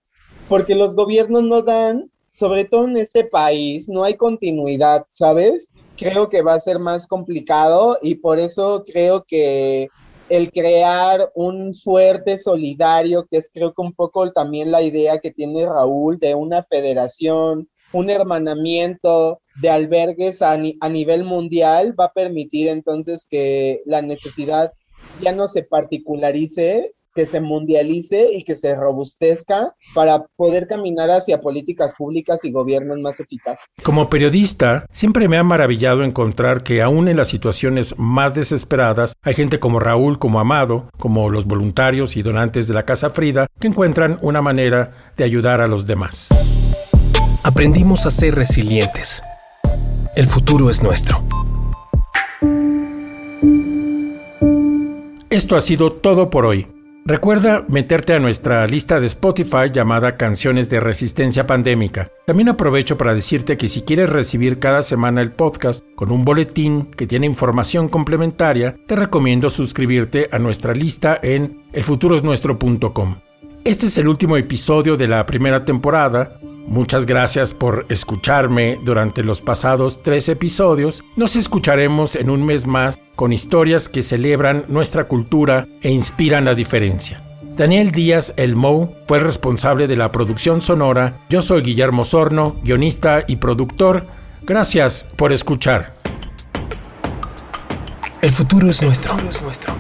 porque 0.51 0.75
los 0.75 0.95
gobiernos 0.95 1.45
no 1.45 1.63
dan, 1.63 2.11
sobre 2.31 2.67
todo 2.67 2.85
en 2.85 2.99
este 2.99 3.25
país, 3.25 3.89
no 3.89 4.05
hay 4.05 4.19
continuidad, 4.19 5.07
¿sabes? 5.09 5.71
Creo 5.99 6.29
que 6.29 6.43
va 6.43 6.55
a 6.55 6.61
ser 6.61 6.79
más 6.79 7.07
complicado 7.07 7.99
y 8.01 8.15
por 8.15 8.39
eso 8.39 8.85
creo 8.87 9.25
que 9.25 9.89
el 10.29 10.53
crear 10.53 11.31
un 11.35 11.75
fuerte 11.75 12.39
solidario, 12.39 13.27
que 13.31 13.39
es 13.39 13.51
creo 13.53 13.75
que 13.75 13.83
un 13.83 13.93
poco 13.93 14.31
también 14.31 14.71
la 14.71 14.83
idea 14.83 15.19
que 15.19 15.31
tiene 15.31 15.67
Raúl 15.67 16.19
de 16.19 16.35
una 16.35 16.63
federación, 16.63 17.69
un 17.93 18.11
hermanamiento 18.11 19.41
de 19.61 19.71
albergues 19.71 20.43
a, 20.43 20.53
a 20.53 20.89
nivel 20.89 21.25
mundial, 21.25 21.99
va 21.99 22.07
a 22.07 22.13
permitir 22.13 22.69
entonces 22.69 23.27
que 23.29 23.83
la 23.87 24.03
necesidad 24.03 24.73
ya 25.21 25.33
no 25.33 25.49
se 25.49 25.63
particularice 25.63 26.93
que 27.15 27.27
se 27.27 27.41
mundialice 27.41 28.33
y 28.33 28.45
que 28.45 28.57
se 28.57 28.75
robustezca 28.75 29.75
para 29.95 30.27
poder 30.37 30.67
caminar 30.67 31.11
hacia 31.11 31.41
políticas 31.41 31.95
públicas 31.95 32.45
y 32.45 32.53
gobiernos 32.53 32.99
más 32.99 33.21
eficaces. 33.21 33.67
Como 33.83 34.09
periodista, 34.09 34.87
siempre 34.91 35.29
me 35.29 35.37
ha 35.37 35.43
maravillado 35.43 36.05
encontrar 36.05 36.63
que 36.63 36.83
aún 36.83 37.09
en 37.09 37.17
las 37.17 37.29
situaciones 37.29 37.99
más 37.99 38.35
desesperadas 38.35 39.15
hay 39.23 39.35
gente 39.35 39.59
como 39.59 39.81
Raúl, 39.81 40.19
como 40.19 40.41
Amado, 40.41 40.89
como 40.99 41.31
los 41.31 41.47
voluntarios 41.47 42.17
y 42.17 42.23
donantes 42.23 42.69
de 42.69 42.75
la 42.75 42.85
Casa 42.85 43.11
Frida, 43.11 43.47
que 43.59 43.69
encuentran 43.69 44.19
una 44.23 44.43
manera 44.43 45.13
de 45.17 45.25
ayudar 45.25 45.61
a 45.61 45.67
los 45.67 45.87
demás. 45.87 46.29
Aprendimos 47.43 48.07
a 48.07 48.11
ser 48.11 48.35
resilientes. 48.35 49.23
El 50.17 50.27
futuro 50.27 50.71
es 50.71 50.83
nuestro. 50.83 51.23
Esto 55.31 55.57
ha 55.57 55.61
sido 55.61 55.93
todo 55.93 56.31
por 56.31 56.47
hoy. 56.47 56.67
Recuerda 57.09 57.65
meterte 57.69 58.13
a 58.13 58.19
nuestra 58.19 58.67
lista 58.67 59.01
de 59.01 59.07
Spotify 59.07 59.71
llamada 59.73 60.19
Canciones 60.19 60.69
de 60.69 60.79
Resistencia 60.79 61.47
Pandémica. 61.47 62.11
También 62.27 62.51
aprovecho 62.51 62.99
para 62.99 63.15
decirte 63.15 63.57
que 63.57 63.67
si 63.67 63.81
quieres 63.81 64.11
recibir 64.11 64.59
cada 64.59 64.83
semana 64.83 65.23
el 65.23 65.33
podcast 65.33 65.83
con 65.95 66.13
un 66.13 66.27
boletín 66.27 66.91
que 66.91 67.07
tiene 67.07 67.25
información 67.25 67.89
complementaria, 67.89 68.77
te 68.87 68.95
recomiendo 68.95 69.49
suscribirte 69.49 70.29
a 70.33 70.39
nuestra 70.39 70.75
lista 70.75 71.19
en 71.23 71.63
elfuturosnuestro.com. 71.73 73.17
Este 73.65 73.87
es 73.87 73.97
el 73.97 74.07
último 74.07 74.37
episodio 74.37 74.99
de 74.99 75.09
la 75.09 75.25
primera 75.25 75.65
temporada. 75.65 76.39
Muchas 76.69 77.07
gracias 77.07 77.55
por 77.55 77.87
escucharme 77.89 78.79
durante 78.85 79.23
los 79.23 79.41
pasados 79.41 80.01
tres 80.03 80.29
episodios. 80.29 81.03
Nos 81.17 81.35
escucharemos 81.35 82.15
en 82.15 82.29
un 82.29 82.45
mes 82.45 82.67
más 82.67 83.01
con 83.17 83.33
historias 83.33 83.89
que 83.89 84.03
celebran 84.03 84.67
nuestra 84.69 85.05
cultura 85.05 85.67
e 85.81 85.91
inspiran 85.91 86.45
la 86.45 86.55
diferencia. 86.55 87.25
Daniel 87.57 87.91
Díaz 87.91 88.35
El 88.37 88.55
Mou 88.55 88.95
fue 89.07 89.19
responsable 89.19 89.87
de 89.87 89.97
la 89.97 90.13
producción 90.13 90.61
sonora. 90.61 91.21
Yo 91.31 91.41
soy 91.41 91.63
Guillermo 91.63 92.05
Sorno, 92.05 92.57
guionista 92.63 93.25
y 93.27 93.37
productor. 93.37 94.05
Gracias 94.43 95.07
por 95.17 95.33
escuchar. 95.33 95.95
El 98.21 98.31
futuro 98.31 98.69
es 98.69 98.83
nuestro, 98.83 99.17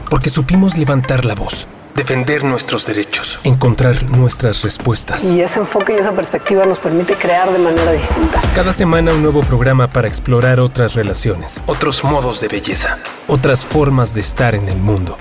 porque 0.09 0.31
supimos 0.31 0.79
levantar 0.79 1.27
la 1.27 1.35
voz 1.35 1.69
defender 1.99 2.45
nuestros 2.45 2.87
derechos, 2.87 3.41
encontrar 3.43 4.05
nuestras 4.05 4.63
respuestas. 4.63 5.33
Y 5.33 5.43
ese 5.43 5.59
enfoque 5.59 5.95
y 5.95 5.97
esa 5.97 6.13
perspectiva 6.13 6.65
nos 6.65 6.79
permite 6.79 7.17
crear 7.17 7.53
de 7.53 7.59
manera 7.59 7.91
distinta. 7.91 8.41
Cada 8.55 8.73
semana 8.73 9.13
un 9.13 9.21
nuevo 9.21 9.41
programa 9.41 9.89
para 9.89 10.07
explorar 10.07 10.61
otras 10.61 10.95
relaciones, 10.95 11.61
otros 11.67 12.05
modos 12.05 12.41
de 12.41 12.47
belleza, 12.47 12.99
otras 13.27 13.65
formas 13.65 14.15
de 14.15 14.21
estar 14.21 14.55
en 14.55 14.69
el 14.69 14.79
mundo, 14.79 15.19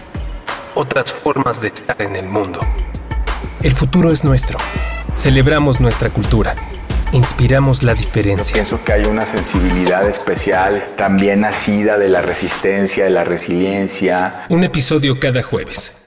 otras 0.75 1.11
formas 1.11 1.61
de 1.61 1.69
estar 1.69 1.99
en 1.99 2.15
el 2.15 2.27
mundo. 2.27 2.59
El 3.63 3.71
futuro 3.71 4.11
es 4.11 4.23
nuestro. 4.23 4.59
Celebramos 5.15 5.81
nuestra 5.81 6.11
cultura. 6.11 6.53
Inspiramos 7.11 7.81
la 7.81 7.95
diferencia. 7.95 8.53
pienso 8.53 8.83
que 8.83 8.93
hay 8.93 9.05
una 9.05 9.21
sensibilidad 9.21 10.07
especial 10.07 10.93
también 10.95 11.41
nacida 11.41 11.97
de 11.97 12.09
la 12.09 12.21
resistencia, 12.21 13.05
de 13.05 13.09
la 13.09 13.23
resiliencia. 13.23 14.45
Un 14.49 14.63
episodio 14.63 15.19
cada 15.19 15.41
jueves. 15.41 16.06